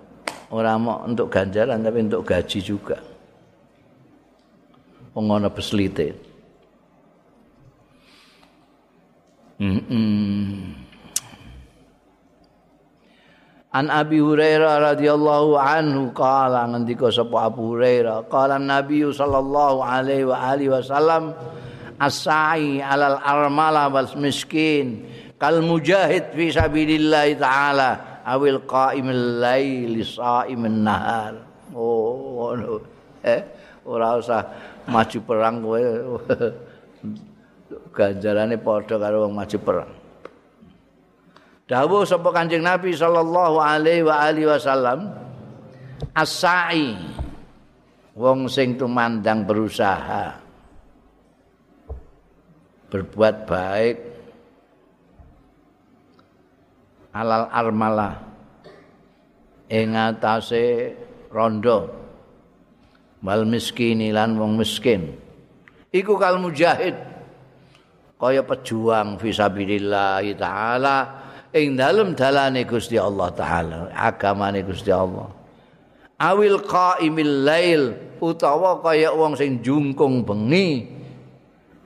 Ora 0.55 0.79
mau 0.79 1.03
untuk 1.03 1.27
ganjaran 1.27 1.83
tapi 1.83 2.07
untuk 2.07 2.23
gaji 2.23 2.59
juga. 2.63 2.99
Pengono 5.11 5.51
beslite. 5.51 6.15
Mm 9.57 9.81
-mm. 9.89 10.86
An 13.77 13.93
Abi 13.93 14.25
Hurairah 14.25 14.97
radhiyallahu 14.97 15.61
anhu 15.61 16.09
qala 16.17 16.65
ngendika 16.65 17.13
sapa 17.13 17.53
Abu 17.53 17.77
Hurairah 17.77 18.25
qala 18.25 18.57
Nabi 18.57 19.05
sallallahu 19.05 19.85
alaihi 19.85 20.25
wa 20.25 20.41
alihi 20.41 20.73
wasallam 20.73 21.37
as-sa'i 22.01 22.81
'alal 22.81 23.21
armala 23.21 23.93
wal 23.93 24.09
miskin 24.17 25.05
kal 25.37 25.61
mujahid 25.61 26.33
fi 26.33 26.49
sabilillah 26.57 27.29
taala 27.37 27.91
awil 28.25 28.65
qa'imil 28.65 29.45
laili 29.45 30.01
sha'imin 30.01 30.81
nahar. 30.81 31.37
Oh 31.77 32.57
ngono. 32.57 32.81
Eh 33.21 33.45
ora 33.85 34.17
usah 34.17 34.41
maju 34.89 35.19
perang 35.21 35.61
kowe. 35.61 35.81
Ganjarane 37.97 38.57
padha 38.57 38.97
karo 38.97 39.29
wong 39.29 39.37
maju 39.37 39.59
perang 39.61 40.06
dawuh 41.67 42.07
sapa 42.07 42.31
kanjeng 42.31 42.63
nabi 42.63 42.95
sallallahu 42.95 43.59
alaihi 43.59 44.07
wa 44.07 44.17
alihi 44.23 44.47
wasallam 44.47 45.11
as-sa'i 46.15 46.95
wong 48.15 48.47
sing 48.47 48.79
tumandang 48.79 49.43
berusaha 49.43 50.39
berbuat 52.87 53.37
baik 53.51 53.97
alal 57.11 57.51
armalah 57.51 58.15
ing 59.67 59.99
atase 59.99 60.95
rondo 61.35 61.91
wal 63.25 63.43
miskini 63.43 64.15
lan 64.15 64.39
wong 64.39 64.55
miskin. 64.61 65.17
Iku 65.91 66.15
kal 66.21 66.39
mujahid 66.39 66.95
kaya 68.21 68.45
pejuang 68.45 69.19
fisabilillah 69.19 70.23
taala 70.37 71.16
ing 71.57 71.81
dalem 71.81 72.13
dalane 72.13 72.69
Gusti 72.69 73.01
Allah 73.01 73.33
taala 73.33 73.89
agamane 73.97 74.61
Gusti 74.61 74.93
Allah 74.93 75.33
awil 76.21 76.61
qaimil 76.61 77.35
lail 77.49 77.83
utawa 78.21 78.81
kaya 78.85 79.13
wong 79.13 79.37
sing 79.37 79.65
jungkung 79.65 80.25
bengi 80.25 80.97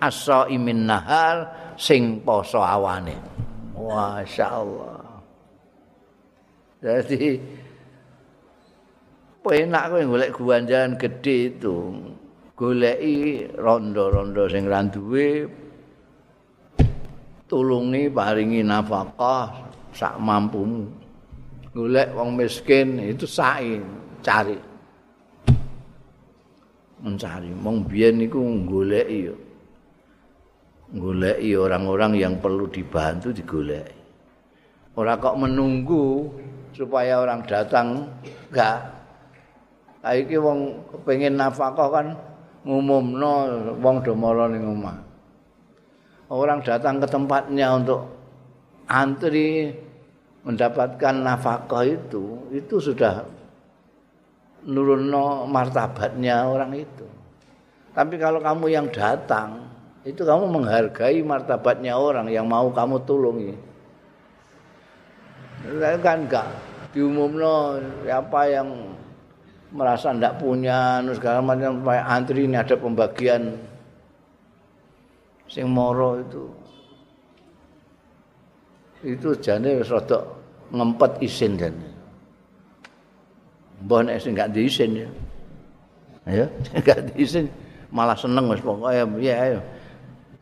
as-saimin 0.00 0.88
nahar 0.88 1.50
sing 1.76 2.24
poso 2.24 2.58
awane. 2.58 3.14
Masyaallah. 3.76 5.00
Jadi 6.80 7.36
penak 9.44 9.84
kowe 9.92 10.02
golek 10.04 10.30
guanjaran 10.36 10.96
gedhe 10.96 11.52
itu. 11.56 11.76
Goleki 12.56 13.48
rondo-rondo 13.56 14.44
sing 14.52 14.68
ra 14.68 14.84
duwe 14.84 15.48
tulungi 17.50 18.06
paringi 18.06 18.62
nafkah 18.62 19.50
sak 19.90 20.14
mampumu. 20.22 20.86
Golek 21.74 22.14
wong 22.14 22.38
miskin 22.38 23.02
itu 23.02 23.26
sae 23.26 23.82
cari. 24.22 24.58
Mencari, 27.00 27.50
mong 27.50 27.88
biyen 27.88 28.20
niku 28.20 28.38
goleki 28.68 29.32
yo. 29.32 29.34
goleki 30.90 31.54
orang-orang 31.54 32.18
yang 32.18 32.34
perlu 32.42 32.66
dibantu 32.66 33.30
digoleki. 33.30 33.94
Ora 34.98 35.16
kok 35.16 35.38
menunggu 35.38 36.28
supaya 36.74 37.22
orang 37.22 37.46
datang, 37.46 38.10
enggak. 38.50 39.00
Saiki 40.02 40.36
wong 40.36 40.80
kepengin 40.92 41.38
nafkah 41.38 41.88
kan 41.88 42.06
ngumumno 42.66 43.32
wong 43.78 43.96
do 44.02 44.12
mara 44.16 44.50
ning 44.50 44.66
omah. 44.66 45.09
Orang 46.30 46.62
datang 46.62 47.02
ke 47.02 47.10
tempatnya 47.10 47.74
untuk 47.74 48.06
antri 48.86 49.74
mendapatkan 50.46 51.14
nafkah 51.26 51.82
itu, 51.82 52.46
itu 52.54 52.78
sudah 52.78 53.26
nurunno 54.62 55.50
martabatnya 55.50 56.46
orang 56.46 56.72
itu. 56.78 57.06
Tapi 57.90 58.14
kalau 58.22 58.38
kamu 58.38 58.70
yang 58.70 58.86
datang, 58.94 59.66
itu 60.06 60.22
kamu 60.22 60.46
menghargai 60.48 61.18
martabatnya 61.26 61.98
orang 61.98 62.30
yang 62.30 62.46
mau 62.46 62.70
kamu 62.70 63.02
tulungi. 63.02 63.52
Kan 66.00 66.24
enggak 66.24 66.46
diumumno 66.94 67.78
siapa 68.06 68.40
yang 68.48 68.68
merasa 69.70 70.10
ndak 70.10 70.42
punya 70.42 70.98
segala 71.14 71.38
macam 71.44 71.84
antri 71.86 72.48
ini 72.48 72.58
ada 72.58 72.74
pembagian 72.74 73.54
sing 75.50 75.66
moro 75.66 76.22
itu. 76.22 76.44
Itu 79.02 79.34
jane 79.42 79.82
wis 79.82 79.90
rada 79.90 80.22
ngempet 80.70 81.18
isin 81.20 81.58
dan. 81.58 81.74
Mbah 83.82 84.06
nek 84.06 84.22
sing 84.22 84.38
gak 84.38 84.54
diisin 84.54 85.04
ya. 85.04 85.08
Ya 86.30 86.46
gak 86.86 87.10
diisin 87.10 87.50
malah 87.90 88.14
seneng 88.14 88.46
wis 88.46 88.62
pokoke 88.62 88.94
ya 89.18 89.34
ayo 89.50 89.60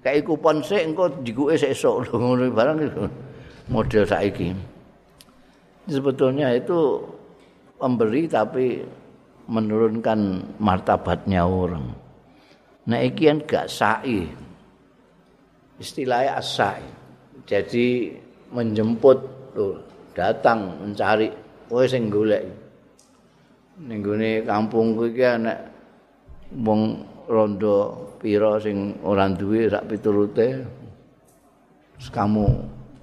kayak 0.05 0.25
kupon 0.29 0.61
sik 0.61 0.85
engko 0.85 1.09
dikuke 1.25 1.57
sesuk 1.59 2.07
ngono 2.13 2.51
barang 2.53 2.79
model 3.73 4.05
saiki. 4.05 4.53
Sebetulnya 5.89 6.53
itu 6.53 7.01
pemberi 7.81 8.29
tapi 8.29 8.85
menurunkan 9.49 10.45
martabatnya 10.61 11.49
orang. 11.49 11.89
Nah 12.89 13.01
iki 13.01 13.33
kan 13.33 13.39
gak 13.49 13.67
sa'i 13.73 14.48
istilahnya 15.79 16.39
asai 16.39 16.83
jadi 17.47 18.13
menjemput 18.53 19.19
tuh 19.55 19.81
datang 20.13 20.79
mencari 20.83 21.31
kowe 21.71 21.87
sing 21.87 22.11
golek 22.11 22.47
ning 23.79 24.03
kampung 24.43 24.99
kuwi 24.99 25.23
ana 25.23 25.55
wong 26.51 27.07
rondo 27.31 28.09
pira 28.19 28.59
sing 28.59 28.99
ora 29.07 29.31
duwe 29.31 29.71
sak 29.71 29.87
piturute 29.87 30.67
kamu 32.07 32.47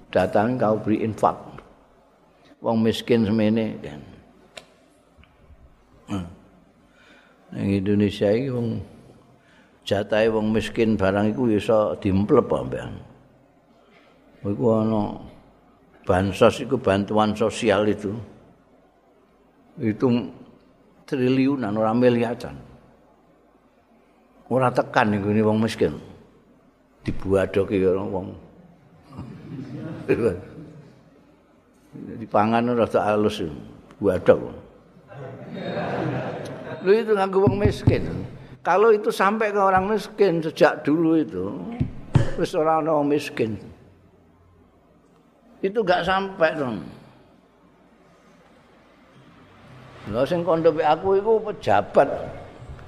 datang 0.08 0.56
kau 0.56 0.80
beri 0.80 1.04
infak. 1.04 1.36
Wong 2.64 2.80
miskin 2.80 3.28
semene 3.28 3.76
kan. 3.84 4.00
Hmm. 6.08 6.26
Indonesia 7.52 8.32
iki 8.32 8.48
wong 8.48 8.80
jatahe 9.86 10.26
wong 10.26 10.50
miskin 10.50 10.98
barang 10.98 11.30
iku 11.30 11.46
iso 11.46 11.94
dimplep 12.02 12.50
ambean. 12.50 12.98
Iku 14.42 14.64
ana 14.74 15.14
bansos 16.02 16.58
iku 16.66 16.76
bantuan 16.82 17.32
sosial 17.38 17.86
itu. 17.86 18.10
Itu 19.78 20.10
triliunan 21.06 21.78
ora 21.78 21.94
miliaran. 21.94 22.58
Ora 24.50 24.74
tekan 24.74 25.14
iku 25.14 25.30
wong 25.46 25.62
miskin. 25.62 25.94
Dibuadoke 27.06 27.78
karo 27.78 28.02
wong. 28.10 28.28
Dipangan 32.20 32.74
ora 32.74 32.84
tak 32.90 33.06
halus. 33.06 33.46
Buadok. 33.96 34.52
Lu 36.84 36.90
itu 36.92 37.12
nganggo 37.14 37.38
wong 37.46 37.56
miskin. 37.62 38.35
Kalau 38.66 38.90
itu 38.90 39.14
sampai 39.14 39.54
ke 39.54 39.62
orang 39.62 39.86
miskin 39.86 40.42
sejak 40.42 40.82
dulu 40.82 41.14
itu, 41.22 41.54
terus 42.34 42.50
orang 42.58 42.82
orang 42.82 43.14
miskin, 43.14 43.54
itu 45.62 45.78
gak 45.86 46.02
sampai 46.02 46.50
dong. 46.58 46.82
Lha 50.10 50.26
sing 50.26 50.42
kondo 50.42 50.74
aku 50.82 51.22
itu 51.22 51.38
pejabat 51.46 52.10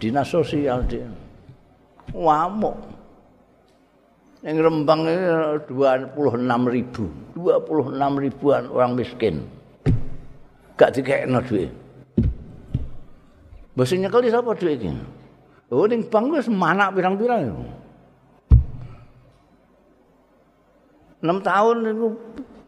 dinas 0.02 0.26
sosial 0.26 0.82
dia. 0.90 1.06
Wamuk. 2.10 2.74
Yang 4.42 4.66
Rembang 4.66 5.06
ini 5.06 5.26
26 5.66 6.74
ribu. 6.74 7.06
26 7.38 8.22
ribuan 8.26 8.62
orang 8.70 8.98
miskin. 8.98 9.46
Gak 10.74 10.94
dikekno 10.94 11.38
duit. 11.46 11.70
Bos 13.78 13.94
nyekel 13.94 14.26
sapa 14.26 14.58
duit 14.58 14.82
ini? 14.82 15.17
Oh 15.68 15.84
ning 15.84 16.00
bank 16.08 16.32
wis 16.32 16.48
manak 16.48 16.96
pirang-pirang 16.96 17.40
ya. 17.44 17.56
6 21.18 21.42
tahun 21.42 21.76
itu 21.92 22.08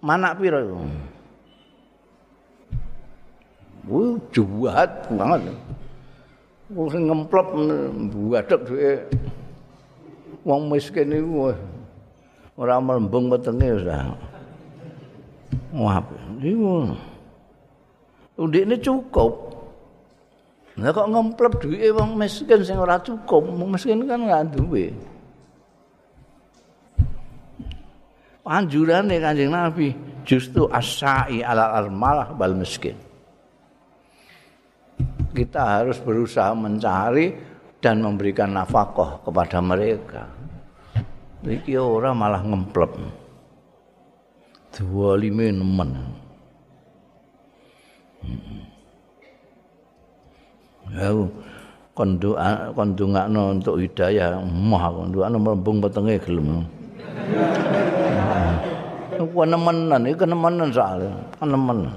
manak 0.03 0.37
pira 0.43 0.59
itu. 0.59 0.75
Wuh, 3.87 4.19
jahat 4.35 5.07
banget. 5.15 5.55
Wong 6.71 6.87
sing 6.91 7.03
ngemplop 7.07 7.47
buadek 8.11 8.61
duwe 8.67 9.03
wong 10.47 10.71
miskin 10.71 11.15
iku 11.15 11.55
ora 12.59 12.83
melembung 12.83 13.31
wetenge 13.31 13.81
wis. 13.81 13.87
Wah, 15.71 16.03
iku. 16.43 16.91
Undine 18.35 18.77
cukup. 18.83 19.50
Lah 20.81 20.97
kok 20.97 21.13
ngemplep 21.13 21.53
duwe 21.61 21.93
wong 21.93 22.17
miskin 22.17 22.65
sing 22.65 22.81
ora 22.81 22.97
cukup, 23.05 23.45
wong 23.45 23.77
miskin 23.77 24.09
kan 24.09 24.25
ora 24.25 24.41
duwe. 24.41 24.89
Anjurane 28.51 29.23
Kanjeng 29.23 29.53
Nabi 29.55 29.95
justru 30.27 30.67
asai 30.73 31.45
ala 31.45 31.77
armalah 31.77 32.33
bal 32.35 32.57
miskin. 32.57 32.97
Kita 35.31 35.79
harus 35.79 36.01
berusaha 36.03 36.51
mencari 36.57 37.31
dan 37.79 38.03
memberikan 38.03 38.51
nafkah 38.51 39.23
kepada 39.23 39.63
mereka. 39.63 40.27
Iki 41.45 41.79
ora 41.79 42.11
malah 42.11 42.43
ngemplep. 42.43 42.91
Dua 44.75 45.15
lima 45.15 45.47
nemen. 45.47 45.91
Hmm. 48.21 48.70
Ya 50.97 51.15
kon 51.95 52.17
doa 52.17 52.73
kon 52.73 52.97
dongakno 52.97 53.61
untuk 53.61 53.77
hidayah, 53.79 54.41
mah 54.43 54.85
kon 54.91 55.13
doakno 55.13 55.37
mlembung 55.37 55.85
wetenge 55.85 56.17
gelem. 56.23 56.65
Ku 59.21 59.45
nemenan 59.45 60.09
iki 60.09 60.25
nemenan 60.25 60.73
soal, 60.73 61.13
nemen. 61.45 61.93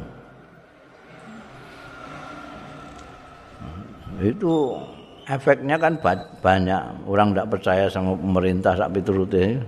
Itu 4.20 4.78
efeknya 5.26 5.80
kan 5.80 5.98
banyak 6.44 7.08
orang 7.08 7.32
tidak 7.32 7.50
percaya 7.58 7.86
sama 7.88 8.14
pemerintah 8.20 8.76
sak 8.76 8.92
piturute 8.92 9.64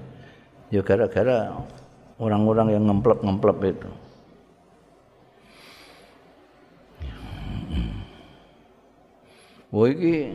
ya 0.69 0.83
gara-gara 0.83 1.55
orang-orang 2.19 2.75
yang 2.75 2.83
ngemplep-ngemplep 2.91 3.57
itu. 3.71 3.89
Oh 9.75 9.83
iki 9.83 10.31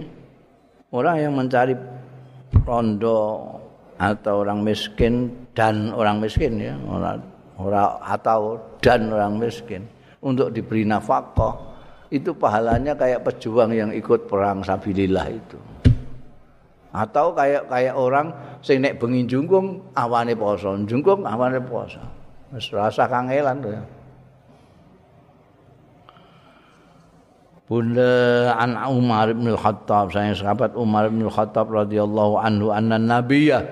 orang 0.92 1.16
yang 1.16 1.32
mencari 1.32 1.72
rondo 2.68 3.40
atau 3.96 4.44
orang 4.44 4.60
miskin 4.60 5.32
dan 5.56 5.96
orang 5.96 6.20
miskin 6.20 6.60
ya, 6.60 6.76
orang 6.84 7.24
orang 7.56 7.96
atau 8.04 8.60
dan 8.84 9.08
orang 9.08 9.40
miskin 9.40 9.88
untuk 10.20 10.52
diberi 10.52 10.84
nafkah 10.84 11.56
itu 12.12 12.36
pahalanya 12.36 12.92
kayak 12.92 13.24
pejuang 13.24 13.72
yang 13.72 13.88
ikut 13.96 14.28
perang 14.28 14.60
sabilillah 14.60 15.32
itu. 15.32 15.56
Atau 16.92 17.32
kayak 17.32 17.64
kayak 17.72 17.96
orang 17.96 18.36
sing 18.60 18.84
nek 18.84 19.00
bengi 19.00 19.24
jungkung 19.24 19.88
awane 19.96 20.36
poso, 20.36 20.76
jungkung 20.84 21.24
awane 21.24 21.64
poso. 21.64 22.04
Wis 22.52 22.68
rasa 22.76 23.08
kangelan 23.08 23.56
tuh 23.64 23.72
ya. 23.72 23.82
Bunda 27.70 28.50
an 28.58 28.74
Umar 28.90 29.30
bin 29.30 29.54
Khattab 29.54 30.10
saya 30.10 30.34
sahabat 30.34 30.74
Umar 30.74 31.06
bin 31.06 31.30
Khattab 31.30 31.70
radhiyallahu 31.70 32.34
anhu 32.42 32.74
anna 32.74 32.98
nabiyya 32.98 33.62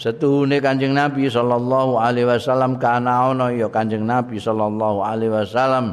setuhune 0.00 0.56
Kanjeng 0.56 0.96
Nabi 0.96 1.28
sallallahu 1.28 2.00
alaihi 2.00 2.32
wasallam 2.32 2.80
kana 2.80 3.28
ono. 3.28 3.52
Ya 3.52 3.68
Kanjeng 3.68 4.08
Nabi 4.08 4.40
sallallahu 4.40 5.04
alaihi 5.04 5.36
wasallam. 5.36 5.92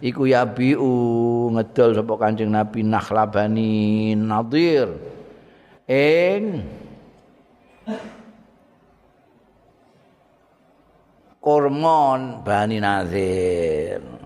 Iku 0.00 0.24
ya 0.24 0.48
biu 0.48 1.52
ngedol 1.52 2.00
sapa 2.00 2.14
Kanjeng 2.16 2.48
Nabi 2.48 2.80
Nakhlabani 2.80 4.16
Nadir. 4.16 4.88
Ing 5.84 6.64
Kormon 11.44 12.40
Bani 12.40 12.80
Nadir 12.80 14.19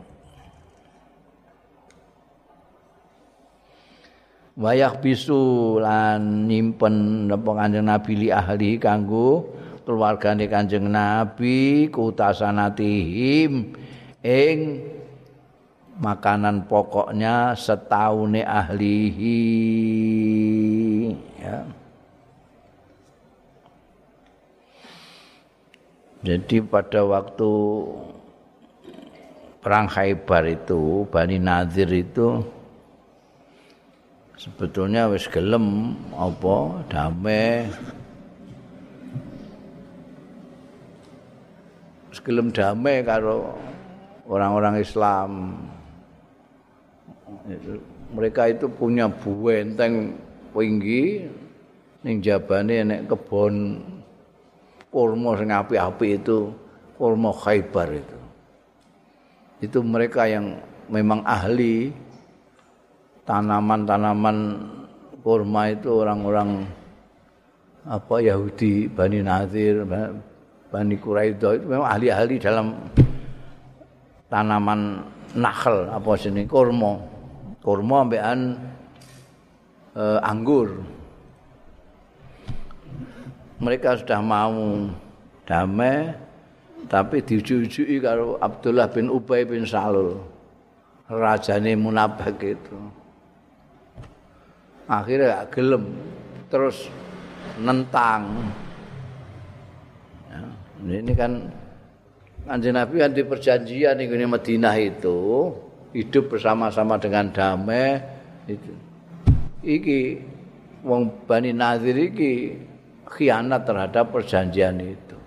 wayah 4.54 4.94
bisu 5.02 5.82
lan 5.82 6.46
nyimpen 6.46 7.26
napa 7.26 7.50
Kanjeng 7.58 7.86
Nabi 7.90 8.12
li 8.14 8.28
ahli 8.30 8.78
kanggo 8.78 9.50
keluargane 9.82 10.46
Kanjeng 10.46 10.86
Nabi 10.86 11.90
kutasanatihim 11.90 13.74
ing 14.22 14.58
makanan 15.98 16.66
pokoknya 16.66 17.54
setahune 17.54 18.42
ahlihi 18.42 19.38
ya. 21.38 21.62
Jadi 26.24 26.56
pada 26.64 27.04
waktu 27.04 27.52
perang 29.60 29.84
Khaybar 29.92 30.48
itu 30.48 31.04
Bani 31.12 31.36
Nadir 31.36 31.92
itu 31.92 32.40
sebetulnya 34.34 35.06
wis 35.10 35.26
gelem 35.30 35.94
apa 36.14 36.82
damai. 36.90 37.70
Wis 42.10 42.20
gelem 42.22 42.50
damai 42.50 43.02
karo 43.06 43.54
orang-orang 44.26 44.82
Islam. 44.82 45.30
Mereka 48.14 48.54
itu 48.54 48.66
punya 48.70 49.10
buenteng 49.10 50.14
tinggi 50.54 51.26
ning 52.06 52.22
jabane 52.22 52.84
nek 52.86 53.00
kebon 53.10 53.80
kurma 54.92 55.34
sing 55.34 55.50
api-api 55.50 56.20
itu 56.22 56.54
kurma 56.94 57.34
Khaybar 57.34 57.90
itu. 57.90 58.18
Itu 59.58 59.82
mereka 59.82 60.28
yang 60.30 60.62
memang 60.86 61.24
ahli 61.26 61.90
tanaman-tanaman 63.24 64.36
kurma 65.24 65.72
itu 65.72 66.04
orang-orang 66.04 66.68
apa 67.84 68.16
Yahudi 68.20 68.88
Bani 68.88 69.20
Nadir 69.20 69.84
Bani 70.74 70.96
Quraidah 70.98 71.52
itu 71.54 71.64
memang 71.68 71.86
ahli-ahli 71.86 72.36
dalam 72.40 72.74
tanaman 74.26 75.06
nakhl 75.38 75.86
apa 75.86 76.10
sini 76.18 76.50
kurma. 76.50 76.98
Kurma 77.62 78.02
ambekan 78.02 78.58
eh, 79.94 80.18
anggur. 80.20 80.82
Mereka 83.62 84.02
sudah 84.02 84.20
mau 84.20 84.90
damai 85.46 86.12
tapi 86.90 87.22
diuji-uji 87.24 88.02
karo 88.02 88.36
Abdullah 88.42 88.90
bin 88.92 89.08
Ubay 89.08 89.48
bin 89.48 89.64
Salul 89.64 90.20
rajane 91.08 91.72
munafik 91.78 92.58
itu 92.58 92.76
akhirnya 94.84 95.44
gak 95.44 95.48
gelem 95.56 95.84
terus 96.52 96.88
nentang 97.60 98.50
ya, 100.28 100.40
ini 101.00 101.12
kan 101.16 101.32
Kanjeng 102.44 102.76
Nabi 102.76 103.00
kan 103.00 103.16
di 103.16 103.24
perjanjian 103.24 103.96
di 103.96 104.04
Madinah 104.04 104.76
itu 104.76 105.48
hidup 105.96 106.36
bersama-sama 106.36 107.00
dengan 107.00 107.32
damai 107.32 107.96
itu. 108.44 108.72
Iki 109.64 110.00
wong 110.84 111.24
Bani 111.24 111.56
Nadir 111.56 111.96
iki 111.96 112.60
khianat 113.08 113.64
terhadap 113.64 114.12
perjanjian 114.12 114.76
itu. 114.76 115.18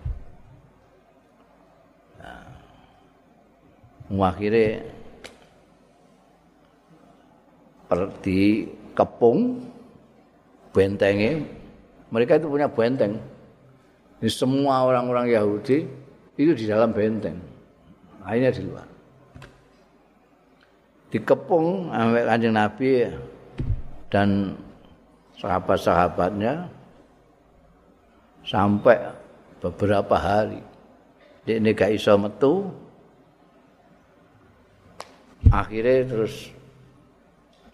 Nah, 2.22 2.46
akhirnya 4.22 4.86
di 8.22 8.70
kepung 8.98 9.62
bentengnya 10.74 11.46
mereka 12.10 12.40
itu 12.40 12.48
punya 12.50 12.66
benteng. 12.66 13.20
Ini 14.18 14.32
semua 14.32 14.88
orang-orang 14.90 15.30
Yahudi 15.30 15.86
itu 16.40 16.52
di 16.58 16.66
dalam 16.66 16.90
benteng. 16.90 17.38
Akhirnya 18.26 18.52
di 18.56 18.62
luar. 18.66 18.88
Dikepung 21.08 21.94
sampai 21.94 22.24
kanjeng 22.28 22.56
Nabi 22.56 22.92
dan 24.12 24.58
sahabat-sahabatnya 25.40 26.68
sampai 28.44 28.98
beberapa 29.60 30.16
hari. 30.16 30.60
Dia 31.48 31.60
ini 31.60 31.72
gak 31.72 31.96
iso 31.96 32.16
metu. 32.20 32.68
Akhirnya 35.48 36.04
terus 36.04 36.52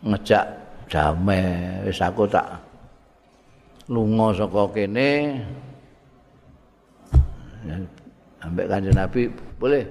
ngejak 0.05 0.62
damai. 0.89 1.83
Wis 1.87 1.99
aku 2.01 2.27
tak 2.27 2.59
lunga 3.91 4.31
saka 4.33 4.63
kene. 4.71 5.39
Sampai 8.39 8.67
kanjeng 8.67 8.95
Nabi 8.95 9.21
boleh. 9.59 9.83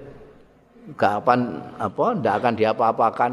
Kapan 0.99 1.63
apa 1.79 2.05
ndak 2.19 2.35
akan 2.43 2.55
diapa-apakan. 2.59 3.33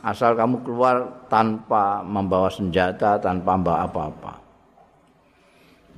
Asal 0.00 0.32
kamu 0.32 0.64
keluar 0.64 1.28
tanpa 1.28 2.00
membawa 2.00 2.48
senjata 2.48 3.20
tanpa 3.20 3.52
membawa 3.52 3.84
apa-apa. 3.84 4.32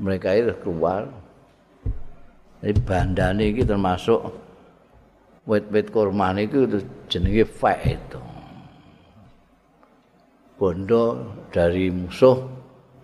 Mereka 0.03 0.29
itu 0.35 0.55
keluar. 0.59 1.07
Dari 2.59 2.75
bandane 2.79 3.51
ini 3.51 3.63
termasuk 3.63 4.23
wet-wet 5.47 5.91
kurma 5.91 6.31
itu 6.39 6.67
jenenge 7.11 7.43
fek 7.43 7.79
itu 7.91 8.32
bondo 10.63 11.19
dari 11.51 11.91
musuh 11.91 12.39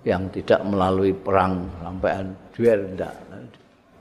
yang 0.07 0.31
tidak 0.31 0.63
melalui 0.63 1.11
perang 1.11 1.67
sampai 1.83 2.23
duel 2.55 2.95
enggak 2.95 3.11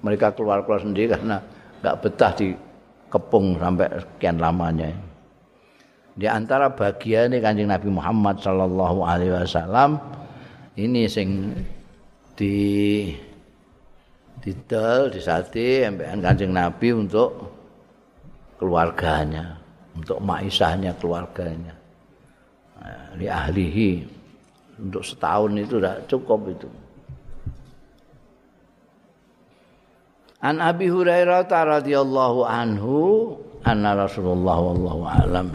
mereka 0.06 0.30
keluar-keluar 0.38 0.86
sendiri 0.86 1.18
karena 1.18 1.42
nggak 1.82 1.98
betah 2.06 2.32
di 2.38 2.54
kepung 3.10 3.58
sampai 3.58 3.90
sekian 3.98 4.38
lamanya. 4.38 4.94
Di 6.18 6.30
antara 6.30 6.70
bagian 6.70 7.34
ini 7.34 7.42
kanjeng 7.42 7.70
Nabi 7.70 7.90
Muhammad 7.90 8.42
Sallallahu 8.42 9.00
Alaihi 9.06 9.34
Wasallam 9.34 10.02
ini 10.78 11.10
sing 11.10 11.54
di 12.38 13.10
didel 14.42 15.10
disati 15.10 15.82
ambekan 15.82 16.22
kanjeng 16.22 16.54
Nabi 16.54 16.94
untuk 16.94 17.30
keluarganya, 18.62 19.58
untuk 19.98 20.18
maisahnya 20.22 20.94
keluarganya, 20.98 21.74
di 23.18 23.26
ahlihi 23.26 23.90
untuk 24.78 25.02
setahun 25.02 25.58
itu 25.58 25.82
sudah 25.82 25.96
cukup 26.06 26.40
itu. 26.54 26.70
An 30.38 30.62
Abi 30.62 30.86
Hurairah 30.86 31.50
radhiyallahu 31.50 32.46
anhu 32.46 32.96
anna 33.66 33.98
Rasulullah 33.98 34.62
wallahu 34.62 35.02
alam 35.10 35.50